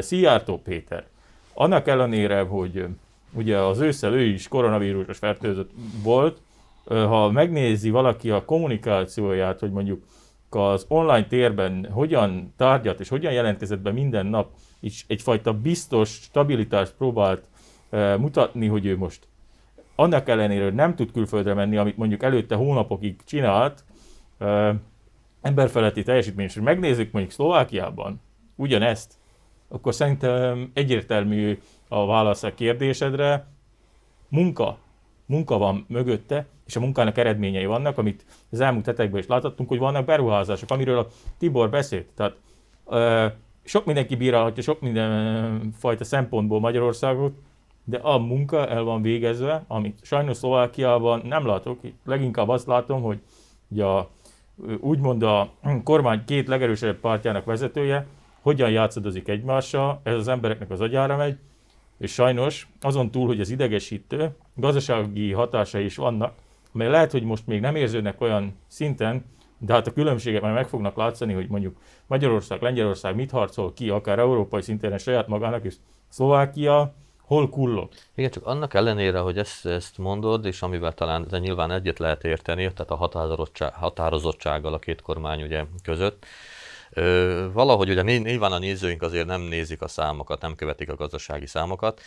Szijjártó 0.00 0.58
Péter, 0.58 1.06
annak 1.54 1.88
ellenére, 1.88 2.40
hogy 2.40 2.86
ugye 3.32 3.58
az 3.58 3.78
ősszel 3.78 4.12
ő 4.12 4.22
is 4.22 4.48
koronavírusos 4.48 5.18
fertőzött 5.18 5.70
volt, 6.02 6.40
ha 6.84 7.30
megnézi 7.30 7.90
valaki 7.90 8.30
a 8.30 8.44
kommunikációját, 8.44 9.60
hogy 9.60 9.70
mondjuk 9.70 10.02
az 10.50 10.84
online 10.88 11.26
térben 11.26 11.88
hogyan 11.90 12.54
tárgyat 12.56 13.00
és 13.00 13.08
hogyan 13.08 13.32
jelentkezett 13.32 13.80
be 13.80 13.90
minden 13.90 14.26
nap, 14.26 14.50
és 14.80 15.04
egyfajta 15.06 15.52
biztos 15.52 16.08
stabilitást 16.08 16.94
próbált 16.98 17.42
mutatni, 18.18 18.66
hogy 18.66 18.86
ő 18.86 18.96
most 18.96 19.26
annak 20.02 20.28
ellenére, 20.28 20.64
hogy 20.64 20.74
nem 20.74 20.94
tud 20.94 21.12
külföldre 21.12 21.54
menni, 21.54 21.76
amit 21.76 21.96
mondjuk 21.96 22.22
előtte 22.22 22.54
hónapokig 22.54 23.16
csinált, 23.24 23.84
emberfeletti 25.40 26.02
teljesítmény, 26.02 26.46
és 26.46 26.54
megnézzük 26.54 27.12
mondjuk 27.12 27.34
Szlovákiában 27.34 28.20
ugyanezt, 28.56 29.14
akkor 29.68 29.94
szerintem 29.94 30.70
egyértelmű 30.74 31.58
a 31.88 32.06
válasz 32.06 32.42
a 32.42 32.54
kérdésedre. 32.54 33.46
Munka. 34.28 34.78
Munka 35.26 35.58
van 35.58 35.84
mögötte, 35.88 36.46
és 36.66 36.76
a 36.76 36.80
munkának 36.80 37.18
eredményei 37.18 37.66
vannak, 37.66 37.98
amit 37.98 38.24
az 38.50 38.60
elmúlt 38.60 38.86
hetekben 38.86 39.20
is 39.20 39.26
láthattunk, 39.26 39.68
hogy 39.68 39.78
vannak 39.78 40.04
beruházások, 40.04 40.70
amiről 40.70 40.98
a 40.98 41.06
Tibor 41.38 41.70
beszélt. 41.70 42.06
Tehát 42.14 42.36
sok 43.64 43.84
mindenki 43.84 44.16
bírálhatja 44.16 44.62
sok 44.62 44.80
minden 44.80 45.72
fajta 45.78 46.04
szempontból 46.04 46.60
Magyarországot, 46.60 47.32
de 47.84 47.96
a 47.96 48.18
munka 48.18 48.66
el 48.68 48.82
van 48.82 49.02
végezve, 49.02 49.64
amit 49.66 49.98
sajnos 50.02 50.36
Szlovákiában 50.36 51.22
nem 51.24 51.46
látok. 51.46 51.80
Leginkább 52.04 52.48
azt 52.48 52.66
látom, 52.66 53.02
hogy 53.02 53.18
ugye 53.68 53.84
a, 53.84 54.08
úgymond 54.80 55.22
a 55.22 55.50
kormány 55.84 56.24
két 56.24 56.48
legerősebb 56.48 56.96
pártjának 56.96 57.44
vezetője 57.44 58.06
hogyan 58.40 58.70
játszadozik 58.70 59.28
egymással, 59.28 60.00
ez 60.02 60.14
az 60.14 60.28
embereknek 60.28 60.70
az 60.70 60.80
agyára 60.80 61.16
megy, 61.16 61.36
és 61.98 62.12
sajnos 62.12 62.68
azon 62.80 63.10
túl, 63.10 63.26
hogy 63.26 63.40
az 63.40 63.50
idegesítő, 63.50 64.36
gazdasági 64.54 65.32
hatásai 65.32 65.84
is 65.84 65.96
vannak, 65.96 66.34
mert 66.72 66.90
lehet, 66.90 67.12
hogy 67.12 67.22
most 67.22 67.46
még 67.46 67.60
nem 67.60 67.76
érződnek 67.76 68.20
olyan 68.20 68.54
szinten, 68.66 69.24
de 69.58 69.72
hát 69.72 69.86
a 69.86 69.92
különbségek 69.92 70.42
már 70.42 70.52
meg 70.52 70.68
fognak 70.68 70.96
látszani, 70.96 71.32
hogy 71.32 71.48
mondjuk 71.48 71.76
Magyarország, 72.06 72.62
Lengyelország 72.62 73.14
mit 73.14 73.30
harcol 73.30 73.72
ki, 73.72 73.90
akár 73.90 74.18
európai 74.18 74.62
szinten 74.62 74.98
saját 74.98 75.28
magának, 75.28 75.64
és 75.64 75.74
Szlovákia 76.08 76.94
hol 77.32 77.48
kullog. 77.48 77.88
Igen, 78.14 78.30
csak 78.30 78.46
annak 78.46 78.74
ellenére, 78.74 79.18
hogy 79.18 79.38
ezt, 79.38 79.66
ezt 79.66 79.98
mondod, 79.98 80.44
és 80.44 80.62
amivel 80.62 80.92
talán 80.92 81.26
de 81.28 81.38
nyilván 81.38 81.70
egyet 81.70 81.98
lehet 81.98 82.24
érteni, 82.24 82.72
tehát 82.72 82.90
a 82.90 82.94
határozottság, 82.94 83.74
határozottsággal 83.74 84.72
a 84.72 84.78
két 84.78 85.00
kormány 85.00 85.42
ugye 85.42 85.64
között, 85.82 86.26
Ö, 86.94 87.46
valahogy 87.52 87.90
ugye 87.90 88.02
nyilván 88.02 88.52
a 88.52 88.58
nézőink 88.58 89.02
azért 89.02 89.26
nem 89.26 89.40
nézik 89.40 89.82
a 89.82 89.88
számokat, 89.88 90.40
nem 90.40 90.54
követik 90.54 90.90
a 90.90 90.96
gazdasági 90.96 91.46
számokat, 91.46 92.00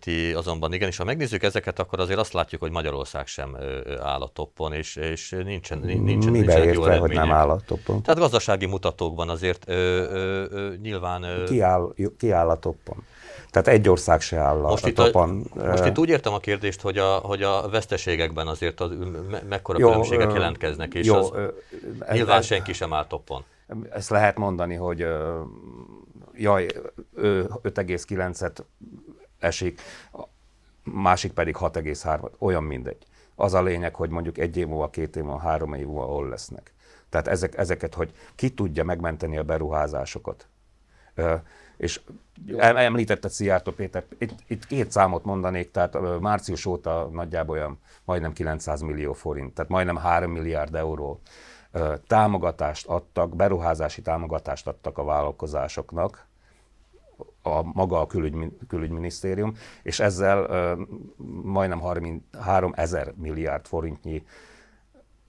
ti 0.00 0.32
azonban 0.32 0.72
igen, 0.72 0.88
és 0.88 0.96
ha 0.96 1.04
megnézzük 1.04 1.42
ezeket, 1.42 1.78
akkor 1.78 2.00
azért 2.00 2.18
azt 2.18 2.32
látjuk, 2.32 2.60
hogy 2.60 2.70
Magyarország 2.70 3.26
sem 3.26 3.56
áll 4.02 4.20
a 4.20 4.28
toppon, 4.28 4.72
és, 4.72 4.96
és 4.96 5.30
nincsen, 5.44 5.78
nincsen, 5.78 6.32
Miben 6.32 6.60
nincsen 6.62 6.72
jó 6.72 6.98
hogy 7.00 7.12
nem 7.12 7.32
áll 7.32 7.48
a 7.50 7.60
toppon? 7.66 8.02
Tehát 8.02 8.20
gazdasági 8.20 8.66
mutatókban 8.66 9.28
azért 9.28 9.68
ö, 9.68 9.72
ö, 9.72 10.44
ö, 10.50 10.72
nyilván... 10.82 11.22
Ö, 11.22 11.44
Ki 11.44 11.60
áll, 11.60 11.94
ki 12.18 12.30
áll 12.30 12.48
a 12.48 12.58
toppon? 12.58 13.04
Tehát 13.50 13.68
egy 13.68 13.88
ország 13.88 14.20
se 14.20 14.36
áll 14.38 14.64
a, 14.64 14.68
most, 14.68 14.84
a 14.84 14.88
itt, 14.88 14.98
a, 14.98 15.04
toppon. 15.04 15.44
most 15.54 15.84
itt 15.86 15.98
úgy 15.98 16.08
értem 16.08 16.32
a 16.32 16.38
kérdést, 16.38 16.80
hogy 16.80 16.98
a, 16.98 17.14
hogy 17.14 17.42
a 17.42 17.68
veszteségekben 17.68 18.46
azért 18.46 18.80
az, 18.80 18.90
me, 19.30 19.42
mekkora 19.48 19.78
Jó, 19.78 19.86
különbségek 19.88 20.30
ö, 20.30 20.32
jelentkeznek, 20.32 20.94
és 20.94 21.06
jó, 21.06 21.14
az, 21.16 21.30
ö, 21.34 21.48
ez- 22.00 22.14
nyilván 22.14 22.38
ez- 22.38 22.44
senki 22.44 22.72
sem 22.72 22.92
áll 22.92 23.06
toppon. 23.06 23.44
Ezt 23.90 24.10
lehet 24.10 24.38
mondani, 24.38 24.74
hogy 24.74 25.06
jaj, 26.34 26.66
ő 27.14 27.48
5,9-et 27.62 28.56
esik, 29.42 29.80
másik 30.82 31.32
pedig 31.32 31.56
6,3-at, 31.58 32.30
olyan 32.38 32.64
mindegy. 32.64 33.06
Az 33.34 33.54
a 33.54 33.62
lényeg, 33.62 33.94
hogy 33.94 34.10
mondjuk 34.10 34.38
egy 34.38 34.56
év 34.56 34.66
múlva, 34.66 34.90
két 34.90 35.16
év 35.16 35.22
múlva, 35.22 35.38
három 35.38 35.74
év 35.74 35.86
múlva 35.86 36.04
hol 36.04 36.28
lesznek. 36.28 36.72
Tehát 37.08 37.28
ezek, 37.28 37.56
ezeket, 37.56 37.94
hogy 37.94 38.12
ki 38.34 38.50
tudja 38.50 38.84
megmenteni 38.84 39.36
a 39.36 39.42
beruházásokat. 39.42 40.46
Ö, 41.14 41.34
és 41.76 42.00
em- 42.56 42.76
említette 42.76 43.28
Szijjártó 43.28 43.72
Péter, 43.72 44.04
itt, 44.18 44.34
itt 44.46 44.66
két 44.66 44.90
számot 44.90 45.24
mondanék, 45.24 45.70
tehát 45.70 46.20
március 46.20 46.66
óta 46.66 47.08
nagyjából 47.12 47.56
olyan 47.56 47.78
majdnem 48.04 48.32
900 48.32 48.80
millió 48.80 49.12
forint, 49.12 49.54
tehát 49.54 49.70
majdnem 49.70 49.96
3 49.96 50.30
milliárd 50.30 50.74
euró 50.74 51.20
támogatást 52.06 52.86
adtak, 52.86 53.36
beruházási 53.36 54.02
támogatást 54.02 54.66
adtak 54.66 54.98
a 54.98 55.04
vállalkozásoknak, 55.04 56.26
a 57.42 57.62
maga 57.62 58.00
a 58.00 58.06
külügy, 58.06 58.56
külügyminisztérium, 58.68 59.56
és 59.82 60.00
ezzel 60.00 60.38
ö, 60.38 60.82
majdnem 61.42 61.80
33 61.80 62.72
ezer 62.76 63.12
milliárd 63.16 63.66
forintnyi 63.66 64.24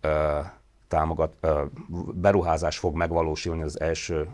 ö, 0.01 0.39
támogat, 0.87 1.33
ö, 1.39 1.63
beruházás 2.13 2.77
fog 2.77 2.95
megvalósulni 2.95 3.61
az 3.61 3.79
első, 3.79 4.29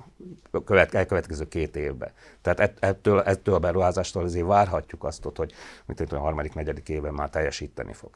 követ, 0.65 0.93
elkövetkező 0.93 1.47
két 1.47 1.75
évben. 1.75 2.11
Tehát 2.41 2.59
ett- 2.59 2.83
ettől, 2.83 3.19
ettől 3.21 3.55
a 3.55 3.59
beruházástól 3.59 4.23
azért 4.23 4.45
várhatjuk 4.45 5.03
azt, 5.03 5.27
hogy 5.35 5.53
mint 5.85 6.11
a 6.11 6.19
harmadik, 6.19 6.53
negyedik 6.53 6.89
évben 6.89 7.13
már 7.13 7.29
teljesíteni 7.29 7.93
fog. 7.93 8.09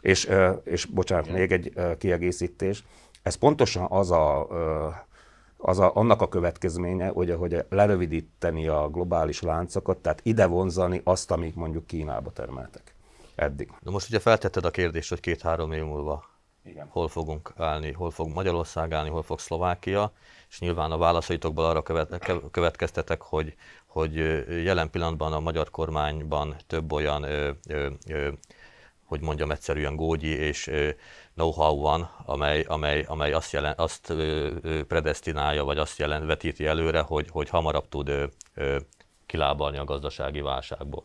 És, 0.00 0.30
és 0.64 0.84
bocsánat, 0.84 1.32
még 1.32 1.52
egy 1.52 1.72
kiegészítés. 1.98 2.84
Ez 3.22 3.34
pontosan 3.34 3.86
az 3.88 4.10
a, 4.10 4.46
az 5.56 5.78
a, 5.78 5.90
annak 5.94 6.20
a 6.20 6.28
következménye, 6.28 7.08
hogy, 7.08 7.34
hogy 7.38 7.64
lerövidíteni 7.68 8.68
a 8.68 8.88
globális 8.88 9.42
láncokat, 9.42 9.98
tehát 9.98 10.20
ide 10.22 10.46
vonzani 10.46 11.00
azt, 11.04 11.30
amit 11.30 11.56
mondjuk 11.56 11.86
Kínába 11.86 12.32
termeltek 12.32 12.94
eddig. 13.34 13.72
De 13.80 13.90
most 13.90 14.08
ugye 14.08 14.18
feltetted 14.18 14.64
a 14.64 14.70
kérdést, 14.70 15.08
hogy 15.08 15.20
két-három 15.20 15.72
év 15.72 15.84
múlva 15.84 16.24
Igen. 16.64 16.86
hol 16.90 17.08
fogunk 17.08 17.52
állni, 17.56 17.92
hol 17.92 18.10
fog 18.10 18.28
Magyarország 18.28 18.92
állni, 18.92 19.08
hol 19.08 19.22
fog 19.22 19.38
Szlovákia, 19.38 20.12
és 20.48 20.60
nyilván 20.60 20.92
a 20.92 20.98
válaszaitokból 20.98 21.64
arra 21.64 21.82
követ, 21.82 22.18
ke- 22.18 22.50
következtetek, 22.50 23.22
hogy, 23.22 23.54
hogy 23.86 24.14
jelen 24.64 24.90
pillanatban 24.90 25.32
a 25.32 25.40
magyar 25.40 25.70
kormányban 25.70 26.56
több 26.66 26.92
olyan, 26.92 27.22
ö, 27.22 27.50
ö, 27.68 27.88
ö, 28.08 28.28
hogy 29.06 29.20
mondjam 29.20 29.50
egyszerűen, 29.50 29.96
gógyi 29.96 30.36
és 30.36 30.70
know-how 31.34 31.80
van, 31.80 32.10
amely, 32.24 32.64
amely, 32.68 33.04
amely 33.08 33.32
azt, 33.32 33.52
jelen, 33.52 33.74
azt 33.76 34.14
predestinálja, 34.86 35.64
vagy 35.64 35.78
azt 35.78 35.98
jelent, 35.98 36.26
vetíti 36.26 36.66
előre, 36.66 37.00
hogy, 37.00 37.26
hogy 37.30 37.48
hamarabb 37.48 37.88
tud 37.88 38.30
kilábalni 39.26 39.78
a 39.78 39.84
gazdasági 39.84 40.40
válságból. 40.40 41.04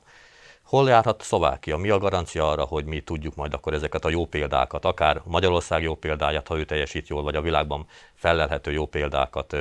Hol 0.63 0.89
járhat 0.89 1.21
Szlovákia? 1.21 1.77
Mi 1.77 1.89
a 1.89 1.97
garancia 1.97 2.49
arra, 2.49 2.63
hogy 2.63 2.85
mi 2.85 3.01
tudjuk 3.01 3.35
majd 3.35 3.53
akkor 3.53 3.73
ezeket 3.73 4.05
a 4.05 4.09
jó 4.09 4.25
példákat, 4.25 4.85
akár 4.85 5.21
Magyarország 5.25 5.81
jó 5.81 5.95
példáját, 5.95 6.47
ha 6.47 6.57
ő 6.57 6.65
teljesít 6.65 7.07
jól, 7.07 7.23
vagy 7.23 7.35
a 7.35 7.41
világban 7.41 7.85
fellelhető 8.13 8.71
jó 8.71 8.85
példákat 8.85 9.55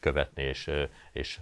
követni 0.00 0.42
és, 0.42 0.70
és 1.12 1.38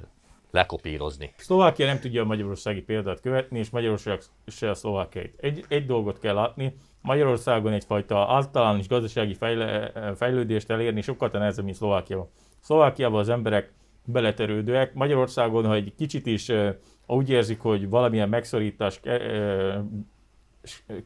lekopírozni? 0.52 1.32
Szlovákia 1.36 1.86
nem 1.86 2.00
tudja 2.00 2.22
a 2.22 2.24
magyarországi 2.24 2.80
példát 2.80 3.20
követni, 3.20 3.58
és 3.58 3.70
Magyarország 3.70 4.20
se 4.46 4.70
a 4.70 4.74
szlovákiait. 4.74 5.34
Egy, 5.40 5.64
egy 5.68 5.86
dolgot 5.86 6.18
kell 6.18 6.34
látni, 6.34 6.74
Magyarországon 7.00 7.72
egyfajta 7.72 8.26
általános 8.28 8.88
gazdasági 8.88 9.34
fejle, 9.34 9.92
fejlődést 10.16 10.70
elérni 10.70 11.00
sokkal 11.00 11.30
nehezebb, 11.32 11.64
mint 11.64 11.76
Szlovákiában. 11.76 12.28
Szlovákiában 12.60 13.20
az 13.20 13.28
emberek 13.28 13.72
beleterődőek, 14.04 14.94
Magyarországon, 14.94 15.66
ha 15.66 15.74
egy 15.74 15.92
kicsit 15.96 16.26
is 16.26 16.52
úgy 17.06 17.30
érzik, 17.30 17.60
hogy 17.60 17.88
valamilyen 17.88 18.28
megszorítás 18.28 19.00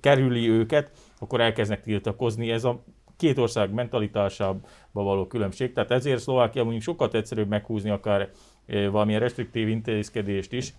kerüli 0.00 0.48
őket, 0.48 0.90
akkor 1.18 1.40
elkezdnek 1.40 1.82
tiltakozni. 1.82 2.50
Ez 2.50 2.64
a 2.64 2.82
két 3.16 3.38
ország 3.38 3.72
mentalitásába 3.72 4.60
való 4.92 5.26
különbség. 5.26 5.72
Tehát 5.72 5.90
ezért 5.90 6.20
Szlovákia 6.20 6.62
mondjuk 6.62 6.82
sokkal 6.82 7.08
egyszerűbb 7.12 7.48
meghúzni 7.48 7.90
akár 7.90 8.30
valamilyen 8.66 9.20
restriktív 9.20 9.68
intézkedést 9.68 10.52
is. 10.52 10.74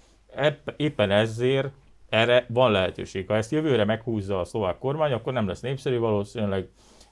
Éppen 0.77 1.11
ezért 1.11 1.69
erre 2.09 2.45
van 2.49 2.71
lehetőség. 2.71 3.27
Ha 3.27 3.35
ezt 3.35 3.51
jövőre 3.51 3.85
meghúzza 3.85 4.39
a 4.39 4.45
szlovák 4.45 4.77
kormány, 4.77 5.11
akkor 5.11 5.33
nem 5.33 5.47
lesz 5.47 5.61
népszerű, 5.61 5.97
valószínűleg 5.97 6.69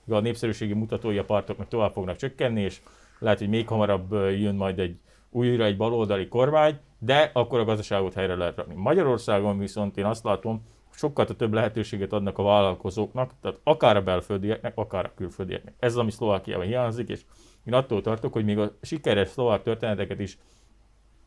a 0.10 0.20
népszerűségi 0.20 0.74
mutatói 0.74 1.18
a 1.18 1.26
pártoknak 1.26 1.68
tovább 1.68 1.92
fognak 1.92 2.16
csökkenni, 2.16 2.62
és 2.62 2.82
lehet, 3.20 3.40
hogy 3.40 3.50
még 3.50 3.68
hamarabb 3.68 4.14
jön 4.14 4.56
majd 4.56 4.80
egy 4.80 4.98
újra 5.30 5.64
egy 5.64 5.78
baloldali 5.78 6.28
kormány, 6.28 6.80
de 7.00 7.30
akkor 7.34 7.60
a 7.60 7.66
gazdaságot 7.66 8.14
helyre 8.14 8.36
lehet 8.36 8.56
rakni. 8.56 8.74
Magyarországon 8.76 9.60
viszont 9.60 9.98
én 9.98 10.06
azt 10.06 10.24
látom, 10.24 10.64
sokkal 10.92 11.26
több 11.26 11.54
lehetőséget 11.54 12.14
adnak 12.14 12.38
a 12.38 12.44
vállalkozóknak, 12.44 13.32
tehát 13.42 13.60
akár 13.64 13.96
a 13.96 14.04
belföldieknek, 14.04 14.78
akár 14.78 15.06
a 15.06 15.14
külföldieknek. 15.16 15.74
Ez 15.80 15.92
az, 15.92 15.98
ami 15.98 16.12
Szlovákiában 16.12 16.66
hiányzik, 16.66 17.10
és 17.10 17.22
én 17.64 17.74
attól 17.74 18.02
tartok, 18.02 18.34
hogy 18.34 18.46
még 18.46 18.58
a 18.58 18.72
sikeres 18.82 19.28
szlovák 19.28 19.64
történeteket 19.64 20.20
is 20.20 20.38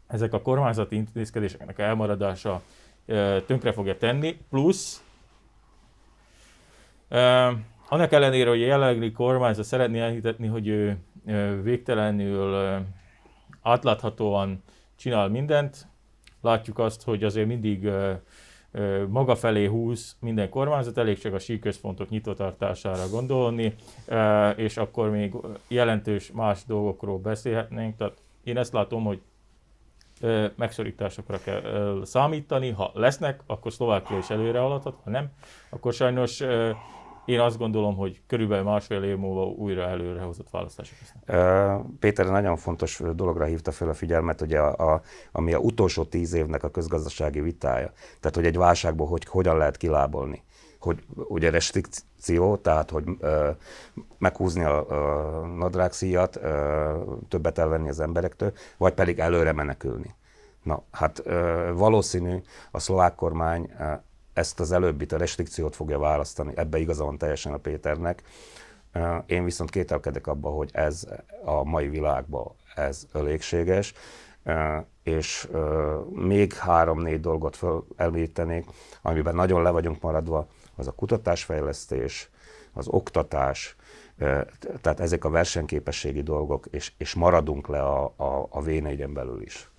ezek 0.09 0.33
a 0.33 0.43
kormányzati 0.43 0.97
intézkedéseknek 0.97 1.79
elmaradása 1.79 2.63
tönkre 3.47 3.73
fogja 3.73 3.97
tenni, 3.97 4.39
plusz 4.51 5.03
annak 7.89 8.13
ellenére, 8.13 8.49
hogy 8.49 8.63
a 8.63 8.67
jelenlegi 8.67 9.13
kormányzat 9.13 9.65
szeretné 9.65 10.01
elhitetni, 10.01 10.47
hogy 10.47 10.67
ő 10.67 10.99
végtelenül 11.63 12.81
átláthatóan 13.63 14.63
csinál 14.97 15.29
mindent, 15.29 15.87
látjuk 16.41 16.79
azt, 16.79 17.03
hogy 17.03 17.25
azért 17.25 17.47
mindig 17.47 17.91
maga 19.09 19.35
felé 19.35 19.67
húz 19.67 20.17
minden 20.21 20.49
kormányzat, 20.49 20.99
elég 20.99 21.19
csak 21.19 21.35
a 21.35 21.39
síközpontok 21.39 22.09
nyitvatartására 22.09 23.09
gondolni, 23.11 23.75
és 24.57 24.77
akkor 24.77 25.11
még 25.11 25.35
jelentős 25.69 26.33
más 26.33 26.65
dolgokról 26.65 27.19
beszélhetnénk. 27.19 27.97
Tehát 27.97 28.17
én 28.45 28.57
ezt 28.57 28.73
látom, 28.73 29.05
hogy 29.05 29.21
megszorításokra 30.57 31.39
kell 31.45 31.63
számítani. 32.05 32.71
Ha 32.71 32.91
lesznek, 32.95 33.41
akkor 33.47 33.73
Szlovákia 33.73 34.19
is 34.19 34.31
előre 34.31 34.59
haladhat, 34.59 34.97
ha 35.05 35.11
nem, 35.11 35.31
akkor 35.71 35.93
sajnos 35.93 36.43
én 37.29 37.41
azt 37.41 37.59
gondolom, 37.59 37.97
hogy 37.97 38.21
körülbelül 38.27 38.65
másfél 38.65 39.03
év 39.03 39.17
múlva 39.17 39.45
újra 39.45 39.83
előrehozott 39.83 40.51
választások 40.51 40.97
lesznek. 41.01 41.81
Péter 42.01 42.27
nagyon 42.27 42.57
fontos 42.57 43.03
dologra 43.15 43.45
hívta 43.45 43.73
fel 43.73 43.89
a 43.89 43.95
figyelmet, 43.95 44.41
ugye 44.41 44.59
a, 44.59 44.93
a, 44.93 45.01
ami 45.33 45.53
a 45.53 45.59
utolsó 45.59 46.05
tíz 46.05 46.33
évnek 46.33 46.63
a 46.63 46.71
közgazdasági 46.71 47.41
vitája. 47.41 47.93
Tehát, 48.21 48.37
hogy 48.37 48.47
egy 48.47 48.57
válságból 48.57 49.07
hogy, 49.07 49.25
hogyan 49.25 49.57
lehet 49.57 49.77
kilábolni. 49.77 50.43
Hogy 50.79 51.03
ugye 51.15 51.51
restrikció, 51.51 52.57
tehát 52.57 52.91
hogy 52.91 53.05
ö, 53.21 53.51
meghúzni 54.19 54.63
a, 54.65 54.91
a 55.41 55.47
nadrágszíjat, 55.47 56.37
ö, 56.37 56.93
többet 57.29 57.59
elvenni 57.59 57.89
az 57.89 58.01
emberektől, 58.01 58.53
vagy 58.77 58.95
pedig 58.95 59.19
előre 59.19 59.53
menekülni. 59.53 60.15
Na, 60.63 60.83
hát 60.91 61.21
ö, 61.25 61.71
valószínű 61.75 62.37
a 62.71 62.79
szlovák 62.79 63.15
kormány 63.15 63.71
ö, 63.81 63.93
ezt 64.33 64.61
az 64.61 64.73
előbbit, 64.73 65.13
a 65.13 65.17
restrikciót 65.17 65.77
fogja 65.77 65.99
választani. 65.99 66.53
Ebbe 66.57 66.79
igaza 66.79 67.05
van 67.05 67.19
teljesen 67.19 67.53
a 67.53 67.57
Péternek. 67.57 68.23
Ö, 68.93 69.17
Én 69.27 69.45
viszont 69.45 69.71
kételkedek 69.71 70.27
abba, 70.27 70.49
hogy 70.49 70.71
ez 70.73 71.07
a 71.45 71.65
mai 71.65 71.89
világban 71.89 72.53
ez 72.75 73.07
elégséges. 73.13 73.95
Ö, 74.45 74.77
és 75.03 75.49
ö, 75.53 75.97
még 76.11 76.53
három-négy 76.53 77.21
dolgot 77.21 77.57
föl 77.57 77.87
említenék, 77.97 78.67
amiben 79.03 79.35
nagyon 79.35 79.63
le 79.63 79.71
vagyunk 79.71 80.01
maradva, 80.01 80.47
az 80.79 80.87
a 80.87 80.93
kutatásfejlesztés, 80.93 82.31
az 82.73 82.89
oktatás, 82.89 83.77
tehát 84.81 85.01
ezek 85.01 85.25
a 85.25 85.31
versenyképességi 85.31 86.23
dolgok, 86.23 86.67
és, 86.71 86.93
és 86.97 87.15
maradunk 87.15 87.69
le 87.69 87.83
a, 87.83 88.05
a, 88.17 88.47
a 88.51 88.63
V4-en 88.63 89.11
belül 89.15 89.43
is. 89.43 89.71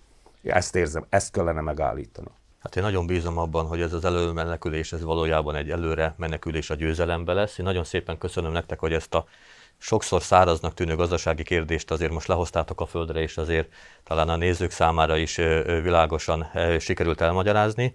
Ezt 0.43 0.75
érzem, 0.75 1.05
ezt 1.09 1.31
kellene 1.31 1.61
megállítani. 1.61 2.29
Hát 2.59 2.75
én 2.75 2.83
nagyon 2.83 3.05
bízom 3.05 3.37
abban, 3.37 3.65
hogy 3.65 3.81
ez 3.81 3.93
az 3.93 4.05
előmenekülés, 4.05 4.93
ez 4.93 5.03
valójában 5.03 5.55
egy 5.55 5.69
előre 5.69 6.13
menekülés 6.17 6.69
a 6.69 6.75
győzelembe 6.75 7.33
lesz. 7.33 7.57
Én 7.57 7.65
nagyon 7.65 7.83
szépen 7.83 8.17
köszönöm 8.17 8.51
nektek, 8.51 8.79
hogy 8.79 8.93
ezt 8.93 9.13
a 9.13 9.25
sokszor 9.77 10.21
száraznak 10.21 10.73
tűnő 10.73 10.95
gazdasági 10.95 11.43
kérdést 11.43 11.91
azért 11.91 12.11
most 12.11 12.27
lehoztátok 12.27 12.81
a 12.81 12.85
földre, 12.85 13.19
és 13.21 13.37
azért 13.37 13.73
talán 14.03 14.29
a 14.29 14.35
nézők 14.35 14.71
számára 14.71 15.17
is 15.17 15.35
világosan 15.65 16.47
sikerült 16.79 17.21
elmagyarázni. 17.21 17.93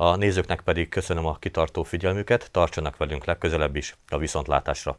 A 0.00 0.16
nézőknek 0.16 0.60
pedig 0.60 0.88
köszönöm 0.88 1.26
a 1.26 1.36
kitartó 1.38 1.82
figyelmüket, 1.82 2.50
tartsanak 2.50 2.96
velünk 2.96 3.24
legközelebb 3.24 3.76
is 3.76 3.96
a 4.08 4.18
viszontlátásra. 4.18 4.98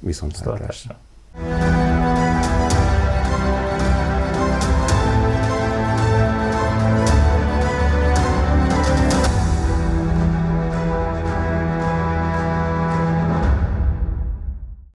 Viszontlátásra. 0.00 0.98